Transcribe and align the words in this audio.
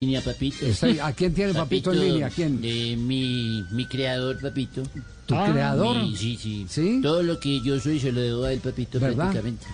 línea, 0.00 0.20
papito. 0.20 0.64
¿A 1.02 1.12
quién 1.12 1.34
tiene 1.34 1.52
papito, 1.52 1.92
en 1.92 1.98
línea? 2.00 2.28
¿A 2.28 2.30
quién? 2.30 2.60
eh, 2.62 2.96
mi, 2.96 3.64
mi 3.72 3.84
creador, 3.86 4.40
papito. 4.40 4.84
¿Tu 5.26 5.34
Ah, 5.34 5.48
creador? 5.50 6.00
Mi- 6.04 6.14
sí, 6.16 6.38
sí. 6.40 6.66
¿Sí? 6.68 7.00
Todo 7.02 7.24
lo 7.24 7.40
que 7.40 7.60
yo 7.62 7.80
soy 7.80 7.98
se 7.98 8.12
lo 8.12 8.20
debo 8.20 8.44
a 8.44 8.52
él, 8.52 8.60
papito, 8.60 9.00
¿Verdad? 9.00 9.16
prácticamente. 9.32 9.66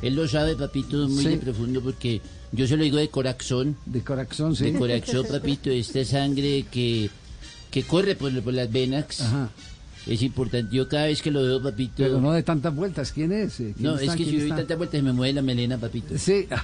Él 0.00 0.14
lo 0.16 0.26
sabe, 0.28 0.56
papito, 0.56 1.06
muy 1.08 1.22
Sí. 1.22 1.28
de 1.28 1.36
profundo, 1.36 1.82
porque 1.82 2.22
yo 2.52 2.66
se 2.66 2.74
lo 2.78 2.84
digo 2.84 2.96
de 2.96 3.10
corazón. 3.10 3.76
De 3.84 4.00
corazón, 4.02 4.56
sí. 4.56 4.64
De 4.70 4.78
corazón, 4.78 5.26
papito, 5.30 5.68
esta 5.70 6.02
sangre 6.06 6.64
que, 6.70 7.10
que 7.70 7.82
corre 7.82 8.16
por, 8.16 8.32
por 8.42 8.54
las 8.54 8.72
venas. 8.72 9.20
Ajá. 9.20 9.50
Es 10.06 10.22
importante. 10.22 10.74
Yo 10.74 10.88
cada 10.88 11.04
vez 11.04 11.20
que 11.20 11.30
lo 11.30 11.42
veo, 11.42 11.62
papito. 11.62 11.92
Pero 11.98 12.18
no 12.18 12.32
de 12.32 12.42
tantas 12.42 12.74
vueltas. 12.74 13.12
¿Quién 13.12 13.30
es? 13.30 13.56
¿Quién 13.56 13.74
No, 13.78 13.98
está? 13.98 14.04
es 14.06 14.10
que 14.12 14.16
¿Quién 14.24 14.28
si 14.30 14.36
doy 14.36 14.44
está? 14.46 14.56
tantas 14.56 14.78
vueltas 14.78 15.02
me 15.02 15.12
mueve 15.12 15.34
la 15.34 15.42
melena, 15.42 15.76
papito. 15.76 16.16
Sí. 16.16 16.46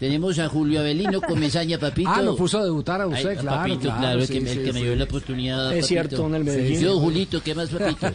Tenemos 0.00 0.38
a 0.38 0.48
Julio 0.48 0.80
Avelino 0.80 1.20
Comesaña, 1.28 1.78
papito. 1.78 2.10
Ah, 2.10 2.22
lo 2.22 2.34
puso 2.34 2.58
a 2.58 2.64
debutar 2.64 3.02
a 3.02 3.06
usted, 3.06 3.28
Ay, 3.28 3.36
claro. 3.36 3.58
papito, 3.58 3.80
claro, 3.82 3.98
claro, 3.98 4.22
sí, 4.22 4.32
que, 4.32 4.40
me, 4.40 4.50
sí, 4.50 4.58
que 4.64 4.72
me 4.72 4.78
sí. 4.80 4.84
dio 4.84 4.96
la 4.96 5.04
oportunidad. 5.04 5.66
Es 5.66 5.68
papito. 5.70 5.86
cierto, 5.86 6.26
en 6.26 6.34
el 6.34 6.44
Medellín. 6.44 6.80
Yo, 6.80 6.98
Julito, 6.98 7.42
¿qué 7.42 7.54
más, 7.54 7.68
papito? 7.68 8.06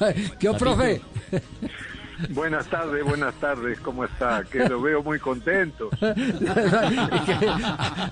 ¿Qué, 0.38 0.50
profe? 0.54 1.00
Buenas 2.30 2.66
tardes, 2.66 3.04
buenas 3.04 3.34
tardes, 3.34 3.78
¿cómo 3.80 4.04
está? 4.04 4.44
Que 4.44 4.68
lo 4.68 4.80
veo 4.80 5.02
muy 5.02 5.18
contento. 5.18 5.90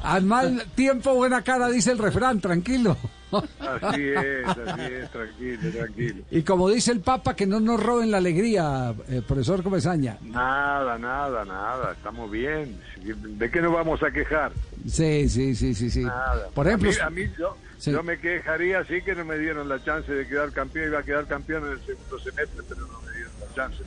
Al 0.03 0.25
mal 0.25 0.67
tiempo, 0.75 1.15
buena 1.15 1.43
cara, 1.43 1.71
dice 1.71 1.93
el 1.93 1.99
refrán, 1.99 2.41
tranquilo. 2.41 2.97
Así 3.33 4.03
es, 4.03 4.47
así 4.47 4.81
es, 4.83 5.11
tranquilo, 5.11 5.71
tranquilo. 5.73 6.25
Y 6.31 6.43
como 6.43 6.69
dice 6.69 6.93
el 6.93 7.01
Papa, 7.01 7.35
que 7.37 7.47
no 7.47 7.61
nos 7.61 7.83
roben 7.83 8.11
la 8.11 8.19
alegría, 8.19 8.95
eh, 9.09 9.23
profesor 9.27 9.63
Comesaña. 9.63 10.19
Nada, 10.23 10.99
nada, 10.99 11.45
nada, 11.45 11.93
estamos 11.93 12.31
bien. 12.31 12.81
¿De 13.05 13.51
qué 13.51 13.61
nos 13.61 13.73
vamos 13.73 14.03
a 14.03 14.11
quejar? 14.11 14.53
Sí, 14.87 15.29
sí, 15.29 15.55
sí, 15.55 15.75
sí, 15.75 15.91
sí. 15.91 16.05
Nada. 16.05 16.49
Por 16.55 16.67
ejemplo, 16.67 16.91
a 16.91 17.11
mí, 17.11 17.23
a 17.23 17.27
mí 17.27 17.33
yo, 17.39 17.57
Sí. 17.79 17.93
yo 17.93 18.03
me 18.03 18.19
quejaría, 18.19 18.85
sí 18.85 19.01
que 19.03 19.15
no 19.15 19.25
me 19.25 19.39
dieron 19.39 19.67
la 19.69 19.83
chance 19.83 20.13
de 20.13 20.27
quedar 20.29 20.53
campeón, 20.53 20.89
iba 20.89 20.99
a 20.99 21.03
quedar 21.03 21.27
campeón 21.27 21.65
en 21.67 21.73
el 21.73 21.81
segundo 21.87 22.19
semestre, 22.19 22.63
pero 22.69 22.83
no 22.87 23.01
me 23.01 23.13
dieron 23.13 23.33
la 23.41 23.55
chance. 23.55 23.83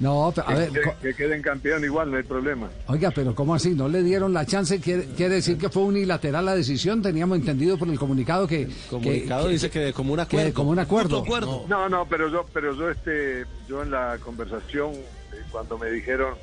No, 0.00 0.32
pero, 0.34 0.48
a 0.48 0.52
Que, 0.54 0.58
ver, 0.58 0.70
que- 0.72 0.92
que 1.08 1.14
queden 1.14 1.42
campeón 1.42 1.84
igual, 1.84 2.10
no 2.10 2.16
hay 2.16 2.22
problema. 2.22 2.68
oiga, 2.88 3.10
pero 3.10 3.34
¿cómo 3.34 3.54
así? 3.54 3.70
¿No 3.74 3.88
le 3.88 4.02
dieron 4.02 4.32
la 4.32 4.44
chance? 4.46 4.80
¿Quiere, 4.80 5.04
quiere 5.16 5.36
decir 5.36 5.56
que 5.58 5.68
fue 5.68 5.82
unilateral 5.84 6.44
la 6.44 6.54
decisión? 6.54 7.02
Teníamos 7.02 7.38
entendido 7.38 7.78
por 7.78 7.88
el 7.88 7.98
comunicado 7.98 8.46
que... 8.46 8.68
comunicado 8.90 9.46
que- 9.46 9.52
dice 9.52 9.70
que 9.70 9.78
de 9.80 9.92
común 9.92 10.16
que 10.16 10.22
acuerdo. 10.22 10.44
de 10.46 10.52
común 10.52 10.78
acuerdo. 10.78 11.64
No, 11.68 11.88
no, 11.88 12.06
pero 12.08 12.28
yo, 12.28 12.46
pero 12.52 12.74
yo, 12.76 12.90
este, 12.90 13.44
yo 13.68 13.82
en 13.82 13.90
la 13.90 14.18
conversación, 14.18 14.92
eh, 14.92 15.42
cuando 15.50 15.78
me 15.78 15.90
dijeron, 15.90 16.34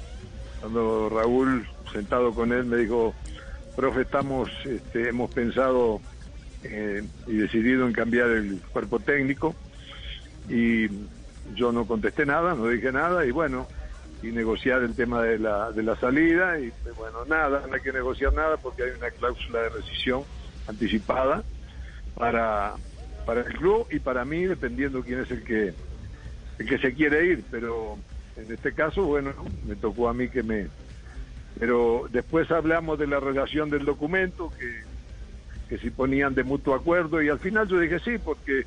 cuando 0.59 1.09
Raúl, 1.09 1.67
sentado 1.91 2.33
con 2.33 2.51
él, 2.53 2.65
me 2.65 2.77
dijo, 2.77 3.13
profe, 3.75 4.01
estamos, 4.01 4.49
este, 4.65 5.09
hemos 5.09 5.31
pensado 5.31 5.99
eh, 6.63 7.03
y 7.27 7.33
decidido 7.33 7.87
en 7.87 7.93
cambiar 7.93 8.29
el 8.29 8.61
cuerpo 8.71 8.99
técnico, 8.99 9.55
y 10.49 10.87
yo 11.55 11.71
no 11.71 11.85
contesté 11.85 12.25
nada, 12.25 12.53
no 12.53 12.67
dije 12.67 12.91
nada, 12.91 13.25
y 13.25 13.31
bueno, 13.31 13.67
y 14.21 14.27
negociar 14.27 14.83
el 14.83 14.93
tema 14.95 15.21
de 15.21 15.39
la, 15.39 15.71
de 15.71 15.83
la 15.83 15.95
salida, 15.95 16.59
y 16.59 16.71
bueno, 16.95 17.25
nada, 17.25 17.65
no 17.67 17.73
hay 17.73 17.81
que 17.81 17.91
negociar 17.91 18.33
nada 18.33 18.57
porque 18.57 18.83
hay 18.83 18.91
una 18.91 19.09
cláusula 19.09 19.61
de 19.61 19.69
rescisión 19.69 20.23
anticipada 20.67 21.43
para, 22.15 22.75
para 23.25 23.41
el 23.41 23.53
club 23.53 23.87
y 23.89 23.99
para 23.99 24.25
mí, 24.25 24.45
dependiendo 24.45 25.01
quién 25.01 25.21
es 25.21 25.31
el 25.31 25.43
que, 25.43 25.73
el 26.59 26.67
que 26.67 26.77
se 26.77 26.93
quiere 26.93 27.25
ir. 27.25 27.43
Pero 27.49 27.97
en 28.35 28.51
este 28.51 28.73
caso, 28.73 29.03
bueno, 29.03 29.33
me 29.65 29.75
tocó 29.75 30.09
a 30.09 30.13
mí 30.13 30.29
que 30.29 30.43
me... 30.43 30.67
Pero 31.59 32.07
después 32.11 32.49
hablamos 32.51 32.97
de 32.97 33.07
la 33.07 33.19
relación 33.19 33.69
del 33.69 33.85
documento, 33.85 34.51
que, 34.57 34.83
que 35.67 35.77
si 35.79 35.89
ponían 35.89 36.33
de 36.33 36.43
mutuo 36.43 36.75
acuerdo, 36.75 37.21
y 37.21 37.29
al 37.29 37.39
final 37.39 37.67
yo 37.67 37.79
dije 37.79 37.99
sí, 37.99 38.17
porque 38.17 38.65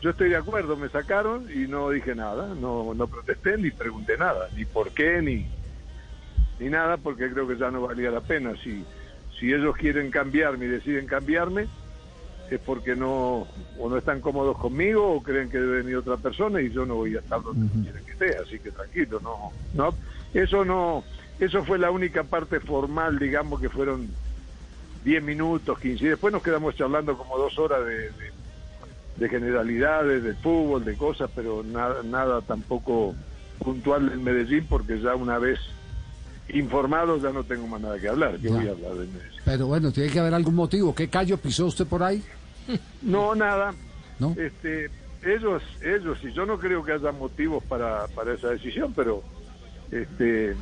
yo 0.00 0.10
estoy 0.10 0.30
de 0.30 0.36
acuerdo, 0.36 0.76
me 0.76 0.88
sacaron 0.88 1.48
y 1.52 1.66
no 1.66 1.90
dije 1.90 2.14
nada, 2.14 2.54
no, 2.54 2.94
no 2.94 3.06
protesté 3.08 3.58
ni 3.58 3.70
pregunté 3.70 4.16
nada, 4.16 4.48
ni 4.56 4.64
por 4.64 4.92
qué, 4.92 5.20
ni, 5.20 5.46
ni 6.60 6.70
nada, 6.70 6.96
porque 6.96 7.30
creo 7.30 7.48
que 7.48 7.56
ya 7.56 7.70
no 7.70 7.82
valía 7.82 8.10
la 8.10 8.20
pena. 8.20 8.52
Si, 8.62 8.84
si 9.38 9.52
ellos 9.52 9.76
quieren 9.76 10.10
cambiarme 10.10 10.66
y 10.66 10.68
deciden 10.68 11.06
cambiarme, 11.06 11.66
es 12.50 12.60
porque 12.60 12.96
no 12.96 13.46
o 13.78 13.88
no 13.88 13.96
están 13.98 14.20
cómodos 14.20 14.56
conmigo 14.56 15.12
o 15.12 15.22
creen 15.22 15.50
que 15.50 15.58
debe 15.58 15.82
venir 15.82 15.96
otra 15.96 16.16
persona 16.16 16.60
y 16.62 16.70
yo 16.70 16.86
no 16.86 16.96
voy 16.96 17.16
a 17.16 17.18
estar 17.18 17.42
donde 17.42 17.68
quieren 17.82 18.04
que 18.04 18.12
esté, 18.12 18.38
así 18.38 18.58
que 18.58 18.70
tranquilo, 18.70 19.20
no, 19.20 19.52
no, 19.74 19.94
eso 20.32 20.64
no, 20.64 21.04
eso 21.40 21.64
fue 21.64 21.78
la 21.78 21.90
única 21.90 22.24
parte 22.24 22.60
formal, 22.60 23.18
digamos 23.18 23.60
que 23.60 23.68
fueron 23.68 24.08
10 25.04 25.22
minutos, 25.22 25.78
15, 25.78 26.04
y 26.04 26.08
después 26.08 26.32
nos 26.32 26.42
quedamos 26.42 26.74
charlando 26.74 27.18
como 27.18 27.36
dos 27.36 27.58
horas 27.58 27.84
de, 27.84 28.10
de, 28.12 28.37
de 29.18 29.28
generalidades, 29.28 30.22
del 30.22 30.36
fútbol, 30.36 30.84
de 30.84 30.96
cosas, 30.96 31.30
pero 31.34 31.62
nada, 31.64 32.02
nada 32.04 32.40
tampoco 32.40 33.14
puntual 33.58 34.12
en 34.12 34.22
Medellín, 34.22 34.66
porque 34.68 35.00
ya 35.00 35.14
una 35.14 35.38
vez 35.38 35.58
informado 36.50 37.18
ya 37.18 37.30
no 37.30 37.44
tengo 37.44 37.66
más 37.66 37.80
nada 37.80 37.98
que 37.98 38.08
hablar, 38.08 38.38
que 38.38 38.48
voy 38.48 38.68
a 38.68 38.70
hablar 38.70 38.92
de 38.92 39.06
Medellín. 39.06 39.40
Pero 39.44 39.66
bueno, 39.66 39.92
tiene 39.92 40.10
que 40.10 40.20
haber 40.20 40.34
algún 40.34 40.54
motivo. 40.54 40.94
¿Qué 40.94 41.08
callo 41.08 41.36
pisó 41.36 41.66
usted 41.66 41.86
por 41.86 42.02
ahí? 42.02 42.22
No, 43.00 43.34
nada. 43.34 43.72
¿No? 44.18 44.34
Este, 44.36 44.90
ellos, 45.24 45.62
ellos, 45.82 46.18
y 46.22 46.32
yo 46.32 46.44
no 46.44 46.58
creo 46.58 46.84
que 46.84 46.92
haya 46.92 47.12
motivos 47.12 47.64
para, 47.64 48.06
para 48.08 48.34
esa 48.34 48.48
decisión, 48.48 48.92
pero 48.94 49.22
este, 49.90 50.54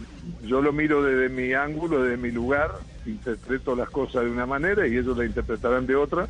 yo 0.45 0.63
lo 0.63 0.73
miro 0.73 1.03
desde 1.03 1.29
mi 1.29 1.53
ángulo, 1.53 2.05
desde 2.05 2.17
mi 2.17 2.31
lugar, 2.31 2.77
interpreto 3.07 3.75
las 3.75 3.91
cosas 3.91 4.25
de 4.25 4.31
una 4.31 4.47
manera 4.47 4.87
y 4.87 4.97
ellos 4.97 5.17
la 5.17 5.25
interpretarán 5.25 5.87
de 5.87 5.97
otra. 5.97 6.29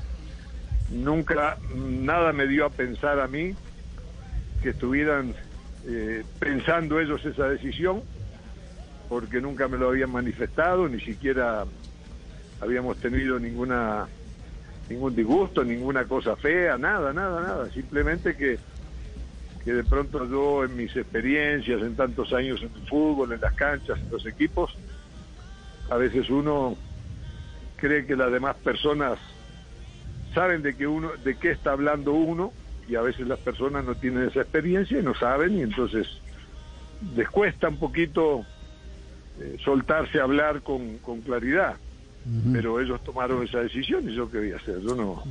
Nunca, 0.91 1.59
nada 1.75 2.33
me 2.33 2.47
dio 2.47 2.67
a 2.67 2.71
pensar 2.71 3.19
a 3.19 3.27
mí 3.27 3.55
que 4.63 4.71
estuvieran 4.71 5.35
eh, 5.87 6.25
pensando 6.39 7.01
ellos 7.01 7.25
esa 7.25 7.49
decisión, 7.49 8.03
porque 9.09 9.41
nunca 9.41 9.69
me 9.69 9.79
lo 9.79 9.89
habían 9.89 10.11
manifestado, 10.11 10.89
ni 10.89 11.01
siquiera 11.01 11.65
habíamos 12.61 12.97
tenido 12.99 13.39
ninguna 13.39 14.09
ningún 14.89 15.17
disgusto, 15.17 15.65
ninguna 15.65 16.05
cosa 16.05 16.37
fea, 16.37 16.79
nada, 16.79 17.13
nada, 17.13 17.41
nada. 17.41 17.71
Simplemente 17.71 18.37
que, 18.37 18.59
que 19.65 19.73
de 19.73 19.85
pronto 19.85 20.29
yo 20.29 20.65
en 20.65 20.77
mis 20.77 20.95
experiencias, 20.95 21.83
en 21.83 21.97
tantos 21.97 22.33
años 22.33 22.63
en 22.63 22.71
el 22.75 22.89
fútbol, 22.89 23.33
en 23.33 23.41
las 23.41 23.55
canchas, 23.55 23.99
en 24.01 24.11
los 24.11 24.25
equipos, 24.27 24.77
a 25.91 25.97
veces 25.97 26.31
uno 26.31 26.77
cree 27.77 28.07
que 28.07 28.17
las 28.17 28.31
demás 28.31 28.57
personas 28.57 29.19
saben 30.37 30.61
de 30.61 30.77
que 30.77 30.87
uno, 30.87 31.13
de 31.25 31.35
qué 31.39 31.51
está 31.51 31.73
hablando 31.73 32.13
uno, 32.13 32.53
y 32.87 32.95
a 32.95 33.01
veces 33.01 33.27
las 33.27 33.39
personas 33.39 33.87
no 33.87 33.95
tienen 33.95 34.29
esa 34.29 34.43
experiencia 34.43 35.01
y 35.01 35.03
no 35.03 35.15
saben, 35.15 35.57
y 35.57 35.63
entonces 35.63 36.07
les 37.17 37.27
cuesta 37.31 37.69
un 37.69 37.79
poquito 37.79 38.45
eh, 39.41 39.57
soltarse 39.65 40.21
a 40.21 40.25
hablar 40.25 40.61
con, 40.61 40.99
con 40.99 41.23
claridad 41.23 41.79
pero 42.53 42.81
ellos 42.81 43.01
tomaron 43.05 43.45
esa 43.45 43.59
decisión 43.59 44.09
y 44.11 44.15
yo 44.15 44.29
qué 44.31 44.39
voy 44.39 44.53
a 44.53 44.57
hacer, 44.57 44.81
yo 44.81 44.95
no, 44.97 45.23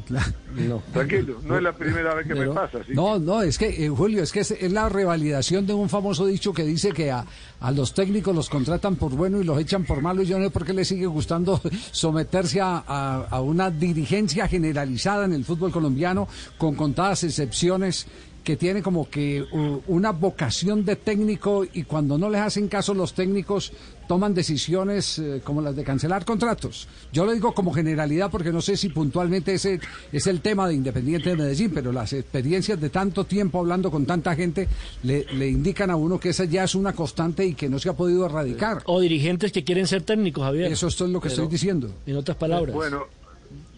No. 0.56 0.82
tranquilo, 0.94 1.42
no 1.44 1.58
es 1.58 1.64
la 1.64 1.74
primera 1.74 2.14
vez 2.14 2.26
que 2.26 2.34
Pero- 2.36 2.54
me 2.54 2.56
pasa, 2.62 2.78
así 2.80 2.94
No, 2.94 3.20
no, 3.20 3.42
es 3.42 3.58
que, 3.58 3.86
eh, 3.86 3.90
Julio, 3.90 4.24
es 4.24 4.32
que 4.32 4.40
es, 4.40 4.52
es 4.52 4.72
la 4.72 4.88
revalidación 4.88 5.66
de 5.68 5.74
un 5.74 5.90
famoso 5.90 6.26
dicho 6.26 6.54
que 6.54 6.64
dice 6.64 6.94
que 6.94 7.12
a, 7.12 7.26
a 7.60 7.72
los 7.72 7.94
técnicos 7.94 8.34
los 8.34 8.50
contratan 8.50 8.96
por 8.96 9.12
bueno 9.12 9.42
y 9.42 9.44
los 9.44 9.60
echan 9.60 9.84
por 9.84 10.02
malo. 10.02 10.22
Y 10.22 10.26
yo 10.28 10.38
no 10.40 10.46
sé 10.46 10.52
por 10.52 10.66
qué 10.66 10.74
le 10.74 10.86
sigue 10.86 11.06
gustando 11.08 11.60
someterse 11.92 12.62
a, 12.62 12.84
a- 12.88 13.28
a 13.30 13.42
una 13.42 13.70
dirigencia 13.72 14.48
generalizada 14.48 15.26
en 15.26 15.34
el 15.34 15.44
fútbol 15.44 15.72
colombiano, 15.72 16.28
con 16.58 16.76
contadas 16.76 17.24
excepciones 17.26 18.08
que 18.46 18.56
tiene 18.56 18.82
como 18.82 19.10
que 19.10 19.42
uh, 19.42 19.82
una 19.88 20.12
vocación 20.12 20.86
de 20.86 20.96
técnico 20.96 21.66
y 21.74 21.84
cuando 21.84 22.18
no 22.18 22.30
les 22.30 22.42
hacen 22.42 22.68
caso 22.68 22.94
los 22.94 23.14
técnicos 23.14 23.74
toman 24.08 24.36
decisiones 24.36 25.18
eh, 25.18 25.42
como 25.44 25.62
las 25.62 25.76
de 25.76 25.84
cancelar 25.84 26.24
contratos. 26.24 26.88
Yo 27.12 27.26
lo 27.26 27.34
digo 27.34 27.54
como 27.54 27.74
generalidad 27.74 28.30
porque 28.30 28.52
no 28.52 28.62
sé 28.62 28.78
si 28.78 28.90
puntualmente 28.90 29.56
ese 29.56 29.80
es 30.12 30.28
el 30.28 30.42
tema 30.42 30.68
de 30.68 30.76
Independiente 30.76 31.32
de 31.32 31.36
Medellín, 31.36 31.72
pero 31.74 31.92
las 31.92 32.14
experiencias 32.14 32.80
de 32.80 32.92
tanto 32.92 33.24
tiempo 33.24 33.60
hablando 33.60 33.90
con 33.90 34.06
tanta 34.06 34.36
gente 34.36 34.68
le, 35.02 35.26
le 35.34 35.50
indican 35.50 35.90
a 35.90 35.96
uno 35.96 36.20
que 36.20 36.30
esa 36.30 36.46
ya 36.46 36.64
es 36.64 36.76
una 36.76 36.94
constante 36.94 37.44
y 37.44 37.56
que 37.56 37.68
no 37.68 37.80
se 37.80 37.90
ha 37.90 37.94
podido 37.94 38.28
erradicar. 38.28 38.84
O 38.86 39.02
dirigentes 39.02 39.52
que 39.52 39.64
quieren 39.64 39.88
ser 39.88 40.04
técnicos, 40.04 40.44
Javier. 40.44 40.72
Eso 40.72 40.88
es 40.88 40.96
todo 40.96 41.08
lo 41.08 41.20
que 41.20 41.30
estoy 41.30 41.48
diciendo. 41.48 41.90
En 42.06 42.16
otras 42.16 42.38
palabras. 42.38 42.76
Bueno, 42.76 43.06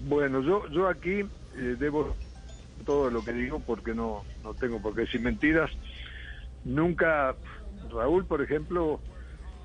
bueno, 0.09 0.41
yo, 0.41 0.67
yo 0.69 0.89
aquí 0.89 1.21
eh, 1.57 1.75
debo 1.79 2.13
todo 2.87 3.11
lo 3.11 3.23
que 3.23 3.33
digo 3.33 3.59
porque 3.59 3.93
no, 3.93 4.23
no 4.43 4.55
tengo 4.55 4.81
por 4.81 4.95
qué 4.95 5.01
decir 5.01 5.21
mentiras. 5.21 5.69
Nunca, 6.63 7.35
Raúl, 7.91 8.25
por 8.25 8.41
ejemplo, 8.41 8.99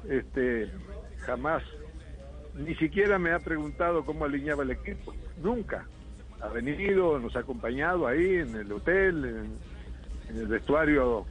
este, 0.08 0.70
jamás, 1.20 1.62
ni 2.54 2.74
siquiera 2.74 3.18
me 3.18 3.32
ha 3.32 3.38
preguntado 3.38 4.04
cómo 4.04 4.26
alineaba 4.26 4.64
el 4.64 4.72
equipo. 4.72 5.14
Nunca. 5.42 5.86
Ha 6.42 6.48
venido, 6.48 7.20
nos 7.20 7.36
ha 7.36 7.38
acompañado 7.38 8.06
ahí 8.06 8.34
en 8.34 8.56
el 8.56 8.72
hotel, 8.72 9.24
en, 9.24 10.28
en 10.28 10.40
el 10.40 10.48
vestuario 10.48 11.24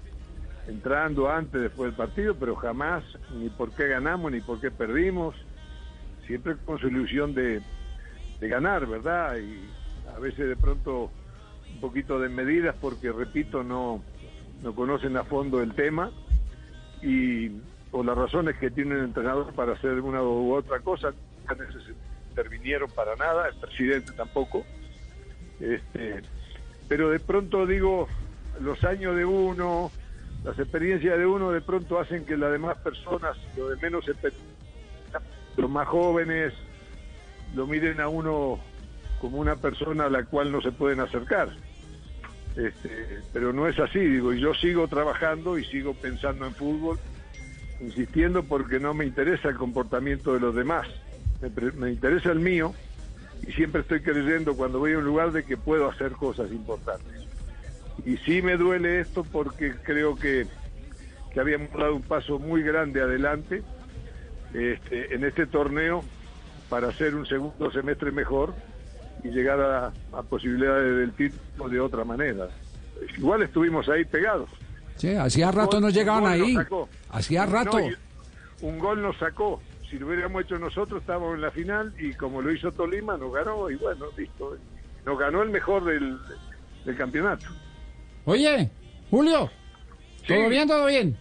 entrando 0.67 1.29
antes, 1.29 1.61
después 1.61 1.89
del 1.89 1.97
partido, 1.97 2.35
pero 2.35 2.55
jamás 2.55 3.03
ni 3.35 3.49
por 3.49 3.71
qué 3.71 3.87
ganamos 3.89 4.31
ni 4.31 4.39
por 4.39 4.61
qué 4.61 4.71
perdimos, 4.71 5.35
siempre 6.25 6.55
con 6.65 6.79
su 6.79 6.87
ilusión 6.87 7.33
de, 7.33 7.61
de 8.39 8.47
ganar, 8.47 8.87
¿verdad? 8.87 9.35
Y 9.37 9.67
a 10.15 10.19
veces 10.19 10.47
de 10.47 10.55
pronto 10.55 11.11
un 11.73 11.79
poquito 11.79 12.19
de 12.19 12.29
medidas 12.29 12.75
porque, 12.79 13.12
repito, 13.12 13.63
no, 13.63 14.03
no 14.62 14.75
conocen 14.75 15.18
a 15.18 15.23
fondo 15.23 15.62
el 15.62 15.73
tema 15.73 16.12
y 17.01 17.50
por 17.89 18.06
las 18.06 18.18
razones 18.18 18.57
que 18.57 18.71
tiene 18.71 18.95
el 18.95 19.06
entrenador 19.06 19.53
para 19.53 19.73
hacer 19.73 20.00
una 20.00 20.23
u 20.23 20.53
otra 20.53 20.79
cosa, 20.79 21.12
no 21.47 21.56
intervinieron 22.29 22.89
para 22.91 23.15
nada, 23.15 23.50
el 23.50 23.56
presidente 23.56 24.13
tampoco. 24.13 24.65
Este, 25.59 26.21
pero 26.88 27.09
de 27.09 27.19
pronto 27.19 27.65
digo, 27.65 28.07
los 28.62 28.83
años 28.83 29.15
de 29.15 29.25
uno, 29.25 29.91
las 30.44 30.57
experiencias 30.57 31.18
de 31.18 31.25
uno 31.25 31.51
de 31.51 31.62
pronto 31.62 32.00
hacen 32.00 32.25
que 32.25 32.38
las 32.38 32.51
demás 32.51 32.77
personas, 32.77 33.38
los 33.57 33.69
de 33.69 33.75
menos 33.77 34.06
los 35.57 35.69
más 35.69 35.88
jóvenes, 35.88 36.53
lo 37.56 37.68
miren 37.68 38.00
a 38.00 38.07
uno 38.07 38.59
como 39.21 39.38
una 39.38 39.56
persona 39.56 40.06
a 40.06 40.09
la 40.09 40.25
cual 40.25 40.51
no 40.51 40.62
se 40.62 40.71
pueden 40.71 41.00
acercar. 41.00 41.50
Este, 42.57 43.19
pero 43.31 43.53
no 43.53 43.68
es 43.68 43.79
así, 43.79 44.00
digo, 44.00 44.33
yo 44.33 44.53
sigo 44.56 44.88
trabajando 44.88 45.59
y 45.59 45.63
sigo 45.65 45.94
pensando 45.94 46.45
en 46.47 46.56
fútbol, 46.56 47.00
insistiendo 47.79 48.44
porque 48.44 48.79
no 48.79 48.95
me 48.95 49.06
interesa 49.06 49.50
el 49.50 49.56
comportamiento 49.56 50.33
de 50.33 50.39
los 50.41 50.53
demás, 50.53 50.88
me, 51.39 51.71
me 51.71 51.91
interesa 51.91 52.31
el 52.31 52.39
mío 52.39 52.73
y 53.47 53.51
siempre 53.53 53.81
estoy 53.81 54.01
creyendo 54.01 54.56
cuando 54.56 54.79
voy 54.79 54.94
a 54.94 54.97
un 54.97 55.06
lugar 55.06 55.31
de 55.31 55.44
que 55.45 55.56
puedo 55.56 55.89
hacer 55.89 56.12
cosas 56.13 56.51
importantes. 56.51 57.27
Y 58.03 58.18
sí 58.18 58.41
me 58.41 58.57
duele 58.57 59.00
esto 59.00 59.23
porque 59.23 59.75
creo 59.83 60.15
que, 60.15 60.47
que 61.31 61.39
habíamos 61.39 61.71
dado 61.71 61.95
un 61.95 62.01
paso 62.01 62.39
muy 62.39 62.63
grande 62.63 63.01
adelante 63.01 63.62
este, 64.53 65.15
en 65.15 65.23
este 65.23 65.45
torneo 65.45 66.03
para 66.69 66.89
hacer 66.89 67.15
un 67.15 67.25
segundo 67.25 67.71
semestre 67.71 68.12
mejor 68.12 68.53
y 69.23 69.29
llegar 69.29 69.59
a, 69.59 69.94
a 70.18 70.23
posibilidades 70.23 70.97
del 70.97 71.12
título 71.13 71.69
de 71.69 71.79
otra 71.79 72.03
manera. 72.03 72.50
Igual 73.18 73.44
estuvimos 73.44 73.88
ahí 73.89 74.06
pegados. 74.06 74.50
Sí, 74.95 75.15
hacía 75.15 75.51
rato 75.51 75.79
no 75.79 75.89
llegaban 75.89 76.25
ahí. 76.25 76.56
Hacía 77.09 77.45
rato. 77.45 77.77
un 78.62 78.79
gol 78.79 79.01
nos 79.01 79.18
sacó. 79.18 79.62
Si 79.89 79.97
lo 80.00 80.07
hubiéramos 80.07 80.44
hecho 80.44 80.57
nosotros, 80.57 81.01
estábamos 81.01 81.35
en 81.35 81.41
la 81.41 81.51
final 81.51 81.94
y 82.00 82.13
como 82.13 82.41
lo 82.41 82.51
hizo 82.53 82.71
Tolima, 82.71 83.18
nos 83.18 83.33
ganó 83.33 83.69
y 83.69 83.75
bueno, 83.75 84.06
listo. 84.18 84.56
Nos 85.06 85.19
ganó 85.19 85.41
el 85.41 85.50
mejor 85.50 85.83
del, 85.85 86.18
del 86.85 86.95
campeonato. 86.95 87.45
Oye, 88.25 88.69
Julio, 89.09 89.50
¿todo 90.27 90.47
bien, 90.47 90.68
todo 90.68 90.85
bien? 90.85 91.18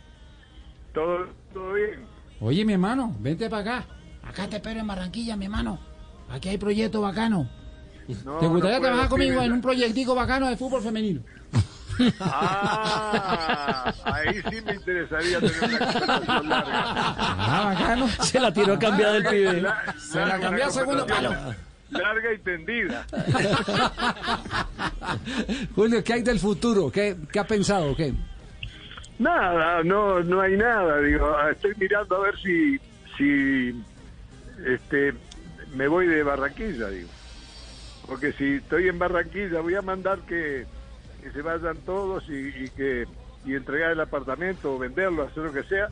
Todo, 0.92 1.26
todo 1.52 1.72
bien. 1.72 2.04
Oye, 2.40 2.64
mi 2.64 2.74
hermano, 2.74 3.16
vente 3.18 3.48
para 3.48 3.62
acá. 3.78 3.86
Acá 4.22 4.46
te 4.48 4.56
espero 4.56 4.80
en 4.80 4.86
Barranquilla, 4.86 5.36
mi 5.36 5.46
hermano. 5.46 5.80
Aquí 6.28 6.50
hay 6.50 6.58
proyecto 6.58 7.00
bacano. 7.00 7.48
¿Te 8.40 8.46
gustaría 8.46 8.76
no 8.78 8.82
trabajar 8.82 9.08
conmigo 9.08 9.42
en 9.42 9.52
un 9.52 9.60
proyectico 9.60 10.14
bacano 10.14 10.48
de 10.48 10.56
fútbol 10.56 10.82
femenino? 10.82 11.20
Ah, 12.20 13.92
ahí 14.04 14.40
sí 14.50 14.56
me 14.64 14.74
interesaría 14.74 15.38
tener 15.40 15.62
una 15.64 15.78
conversación 15.78 16.48
larga. 16.48 16.94
Ah, 16.96 17.72
bacano. 17.74 18.08
Se 18.08 18.40
la 18.40 18.52
tiró 18.52 18.78
cambiada 18.78 19.16
el 19.16 19.24
pibe. 19.26 19.60
La- 19.60 19.94
Se 19.98 20.18
la 20.18 20.26
larga, 20.26 20.48
una 20.50 20.66
a 20.66 20.70
segundo 20.70 21.06
palo. 21.06 21.34
Larga 21.90 22.32
y 22.32 22.38
tendida. 22.38 23.04
Julio, 25.74 26.04
¿qué 26.04 26.12
hay 26.14 26.22
del 26.22 26.38
futuro? 26.38 26.90
¿Qué, 26.90 27.16
qué 27.32 27.38
ha 27.38 27.46
pensado? 27.46 27.94
¿Qué? 27.96 28.12
Nada, 29.18 29.82
no, 29.82 30.20
no 30.20 30.40
hay 30.40 30.56
nada. 30.56 30.98
Digo, 31.00 31.36
estoy 31.50 31.72
mirando 31.78 32.16
a 32.16 32.20
ver 32.20 32.34
si, 32.40 32.78
si, 33.18 33.74
este, 34.66 35.14
me 35.74 35.88
voy 35.88 36.06
de 36.06 36.22
Barranquilla, 36.22 36.88
digo. 36.88 37.08
Porque 38.10 38.32
si 38.32 38.56
estoy 38.56 38.88
en 38.88 38.98
Barranquilla 38.98 39.60
voy 39.60 39.76
a 39.76 39.82
mandar 39.82 40.18
que, 40.26 40.66
que 41.22 41.30
se 41.30 41.42
vayan 41.42 41.76
todos 41.86 42.24
y, 42.28 42.48
y 42.64 42.68
que 42.70 43.06
y 43.46 43.54
entregar 43.54 43.92
el 43.92 44.00
apartamento 44.00 44.74
o 44.74 44.78
venderlo, 44.78 45.22
hacer 45.22 45.44
lo 45.44 45.52
que 45.52 45.62
sea. 45.62 45.86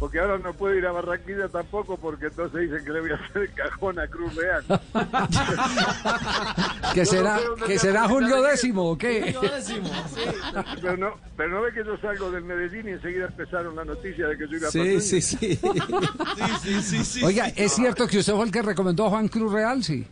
Porque 0.00 0.18
ahora 0.18 0.38
no 0.38 0.52
puedo 0.54 0.74
ir 0.74 0.84
a 0.86 0.92
Barranquilla 0.92 1.48
tampoco 1.48 1.96
porque 1.96 2.26
entonces 2.26 2.62
dicen 2.62 2.84
que 2.84 2.90
le 2.90 3.00
voy 3.02 3.10
a 3.12 3.16
hacer 3.16 3.42
el 3.42 3.52
cajón 3.52 4.00
a 4.00 4.08
Cruz 4.08 4.34
Real. 4.34 4.64
¿Que 6.94 7.06
será, 7.06 7.36
no 7.36 7.56
sé 7.58 7.64
que 7.66 7.78
será 7.78 8.08
Julio 8.08 8.42
décimo 8.42 8.90
o 8.90 8.98
qué? 8.98 9.36
Pero 10.80 10.96
no, 10.96 11.14
pero 11.36 11.50
no 11.50 11.60
ve 11.60 11.72
que 11.72 11.84
yo 11.84 11.96
salgo 11.98 12.32
del 12.32 12.42
Medellín 12.44 12.88
y 12.88 12.92
enseguida 12.92 13.26
empezaron 13.26 13.76
la 13.76 13.84
noticia 13.84 14.26
de 14.26 14.36
que 14.38 14.48
yo 14.48 14.56
iba 14.56 14.66
a 14.68 14.70
Sí, 14.72 14.78
Patuño? 14.78 15.00
sí, 16.82 17.04
sí. 17.04 17.22
Oiga, 17.24 17.46
¿es 17.48 17.72
cierto 17.72 18.08
que 18.08 18.18
usted 18.18 18.32
fue 18.32 18.46
el 18.46 18.50
que 18.50 18.62
recomendó 18.62 19.06
a 19.06 19.10
Juan 19.10 19.28
Cruz 19.28 19.52
Real? 19.52 19.84
Sí. 19.84 20.04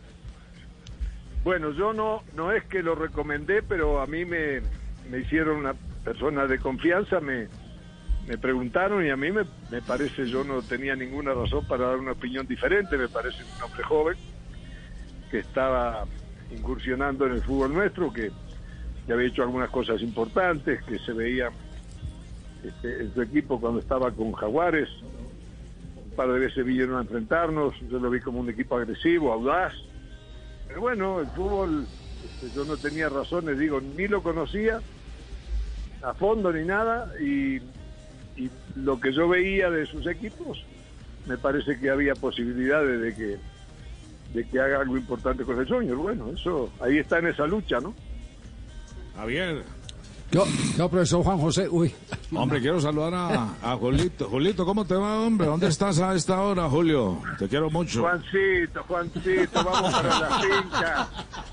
Bueno, 1.49 1.71
yo 1.71 1.93
no, 1.93 2.21
no 2.35 2.51
es 2.51 2.63
que 2.65 2.83
lo 2.83 2.93
recomendé, 2.93 3.63
pero 3.63 4.01
a 4.01 4.05
mí 4.05 4.23
me, 4.23 4.61
me 5.09 5.17
hicieron 5.17 5.57
una 5.57 5.73
persona 6.03 6.45
de 6.45 6.59
confianza, 6.59 7.19
me, 7.21 7.47
me 8.27 8.37
preguntaron 8.37 9.03
y 9.03 9.09
a 9.09 9.17
mí 9.17 9.31
me, 9.31 9.45
me 9.71 9.81
parece, 9.81 10.27
yo 10.27 10.43
no 10.43 10.61
tenía 10.61 10.95
ninguna 10.95 11.33
razón 11.33 11.67
para 11.67 11.87
dar 11.87 11.97
una 11.97 12.11
opinión 12.11 12.45
diferente, 12.45 12.99
me 12.99 13.07
parece 13.07 13.43
un 13.43 13.63
hombre 13.63 13.81
joven 13.81 14.17
que 15.31 15.39
estaba 15.39 16.05
incursionando 16.55 17.25
en 17.25 17.31
el 17.31 17.41
fútbol 17.41 17.73
nuestro, 17.73 18.13
que, 18.13 18.29
que 19.07 19.13
había 19.13 19.29
hecho 19.29 19.41
algunas 19.41 19.71
cosas 19.71 20.03
importantes, 20.03 20.83
que 20.83 20.99
se 20.99 21.13
veía 21.13 21.49
este, 22.63 23.05
en 23.05 23.11
su 23.11 23.23
equipo 23.23 23.59
cuando 23.59 23.79
estaba 23.79 24.11
con 24.11 24.33
Jaguares, 24.33 24.87
un 25.01 26.15
par 26.15 26.31
de 26.31 26.41
veces 26.41 26.63
vinieron 26.63 26.97
a 26.97 27.01
enfrentarnos, 27.01 27.73
yo 27.89 27.97
lo 27.97 28.11
vi 28.11 28.19
como 28.19 28.39
un 28.39 28.51
equipo 28.51 28.77
agresivo, 28.77 29.33
audaz, 29.33 29.73
pero 30.69 30.81
bueno, 30.81 31.19
el 31.19 31.27
fútbol, 31.27 31.87
este, 32.23 32.55
yo 32.55 32.63
no 32.63 32.77
tenía 32.77 33.09
razones, 33.09 33.57
digo, 33.57 33.81
ni 33.81 34.07
lo 34.07 34.21
conocía 34.21 34.79
a 36.03 36.13
fondo 36.13 36.53
ni 36.53 36.63
nada, 36.63 37.11
y, 37.19 37.59
lo 38.75 39.01
que 39.01 39.11
yo 39.11 39.27
veía 39.27 39.69
de 39.69 39.85
sus 39.85 40.07
equipos, 40.07 40.63
me 41.25 41.37
parece 41.37 41.77
que 41.77 41.89
había 41.89 42.15
posibilidades 42.15 43.01
de 43.01 43.13
que 43.13 43.37
de 44.33 44.47
que 44.47 44.59
haga 44.61 44.79
algo 44.79 44.95
importante 44.95 45.43
con 45.43 45.59
el 45.59 45.67
sueño. 45.67 45.97
Bueno, 45.97 46.29
eso, 46.29 46.71
ahí 46.79 46.99
está 46.99 47.17
en 47.17 47.27
esa 47.27 47.45
lucha, 47.47 47.81
¿no? 47.81 47.93
Javier, 49.15 49.63
Yo, 50.31 50.45
yo, 50.77 50.87
profesor 50.89 51.23
Juan 51.23 51.39
José, 51.39 51.67
uy. 51.69 51.91
hombre, 52.35 52.61
quiero 52.61 52.79
saludar 52.79 53.15
a, 53.15 53.47
a 53.63 53.75
Julito. 53.77 54.29
Julito, 54.29 54.63
¿cómo 54.63 54.85
te 54.85 54.93
va, 54.93 55.21
hombre? 55.21 55.47
¿Dónde 55.47 55.67
estás 55.67 55.97
a 55.99 56.13
esta 56.13 56.39
hora, 56.41 56.69
Julio? 56.69 57.19
Te 57.39 57.47
quiero 57.47 57.71
mucho. 57.71 58.01
Juancito, 58.01 58.83
Juancito, 58.87 59.63
vamos 59.63 59.91
para 59.91 60.19
la 60.19 60.29
finca. 60.39 61.07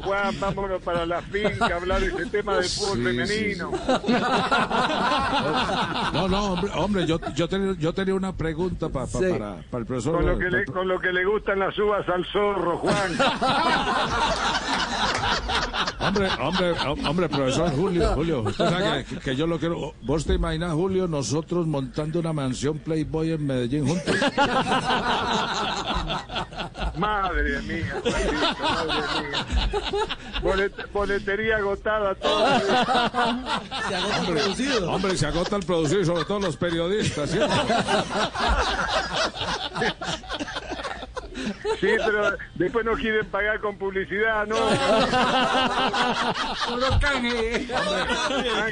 Juan, 0.05 0.35
vámonos 0.41 0.83
para 0.83 1.07
la 1.07 1.23
finca 1.23 1.67
a 1.73 1.77
hablar 1.77 2.03
de 2.03 2.09
ese 2.09 2.27
tema 2.27 2.57
del 2.57 2.65
fútbol 2.65 2.97
Sí, 2.99 3.03
femenino. 3.03 3.71
No, 6.13 6.29
no, 6.29 6.45
hombre, 6.53 6.71
hombre 6.75 7.07
yo, 7.07 7.19
yo, 7.35 7.49
tenía, 7.49 7.75
yo 7.79 7.95
tenía 7.95 8.15
una 8.15 8.35
pregunta 8.37 8.91
pa- 8.91 9.07
pa- 9.07 9.19
Sí. 9.19 9.25
para, 9.31 9.57
para 9.71 9.81
el 9.81 9.87
profesor. 9.87 10.17
Con 10.17 10.27
lo, 10.27 10.39
que 10.39 10.51
le, 10.51 10.65
con 10.67 10.87
lo 10.87 11.01
que 11.01 11.13
le 11.15 11.25
gustan 11.25 11.61
las 11.61 11.79
uvas 11.79 12.07
al 12.11 12.27
zorro, 12.27 12.77
Juan. 12.77 13.17
Hombre, 16.07 16.29
hombre, 16.41 16.75
hombre, 17.09 17.29
profesor 17.29 17.71
Julio, 17.75 18.13
Julio, 18.15 18.41
usted 18.43 18.69
sabe 18.69 19.05
que, 19.05 19.17
que 19.19 19.37
yo 19.37 19.47
lo 19.47 19.59
quiero. 19.59 19.95
¿Vos 20.03 20.25
te 20.25 20.35
imaginas, 20.35 20.73
Julio, 20.73 21.07
nosotros 21.09 21.67
montando 21.67 22.21
una 22.21 22.33
mansión 22.33 22.79
Playboy 22.79 23.33
en 23.33 23.47
Medellín 23.47 23.87
juntos? 23.87 24.15
Madre 26.97 27.61
mía, 27.63 28.03
madre 28.05 29.03
mía. 29.21 29.47
Bolet- 30.43 30.93
boletería 30.93 31.57
agotada 31.57 32.15
todo. 32.15 32.47
Se 33.89 33.95
agota 33.97 34.21
el 34.21 34.27
producido. 34.27 34.93
Hombre, 34.93 35.17
se 35.17 35.27
agota 35.27 35.57
el 35.57 35.63
producido, 35.65 36.01
y 36.01 36.07
sobre 36.07 36.25
todo 36.25 36.41
los 36.41 36.57
periodistas, 36.57 37.31
¿cierto? 37.31 37.55
Sí, 39.81 39.87
pero 41.81 42.37
después 42.55 42.85
no 42.85 42.95
quieren 42.95 43.27
pagar 43.27 43.61
con 43.61 43.77
publicidad, 43.77 44.47
¿no? 44.47 44.57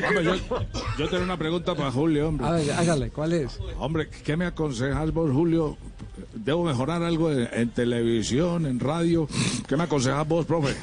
Hombre, 0.08 0.24
yo, 0.24 0.34
yo 0.98 1.08
tengo 1.08 1.24
una 1.24 1.36
pregunta 1.36 1.74
para 1.74 1.90
Julio, 1.90 2.28
hombre. 2.28 2.46
A 2.46 2.52
ver, 2.52 2.70
hágale, 2.72 3.10
¿cuál 3.10 3.32
es? 3.32 3.58
Hombre, 3.78 4.08
¿qué 4.08 4.36
me 4.36 4.46
aconsejas 4.46 5.12
vos, 5.12 5.30
Julio? 5.32 5.76
¿Debo 6.34 6.64
mejorar 6.64 7.02
algo 7.02 7.30
en, 7.30 7.48
en 7.52 7.70
televisión, 7.70 8.66
en 8.66 8.80
radio? 8.80 9.28
¿Qué 9.68 9.76
me 9.76 9.84
aconsejas 9.84 10.26
vos, 10.26 10.46
profe? 10.46 10.74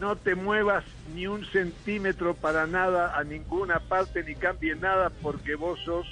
No 0.00 0.16
te 0.16 0.34
muevas 0.34 0.84
ni 1.14 1.26
un 1.26 1.44
centímetro 1.46 2.34
para 2.34 2.66
nada 2.66 3.16
a 3.18 3.24
ninguna 3.24 3.80
parte 3.80 4.22
ni 4.24 4.34
cambies 4.34 4.78
nada 4.80 5.10
porque 5.22 5.54
vos 5.54 5.78
sos 5.84 6.06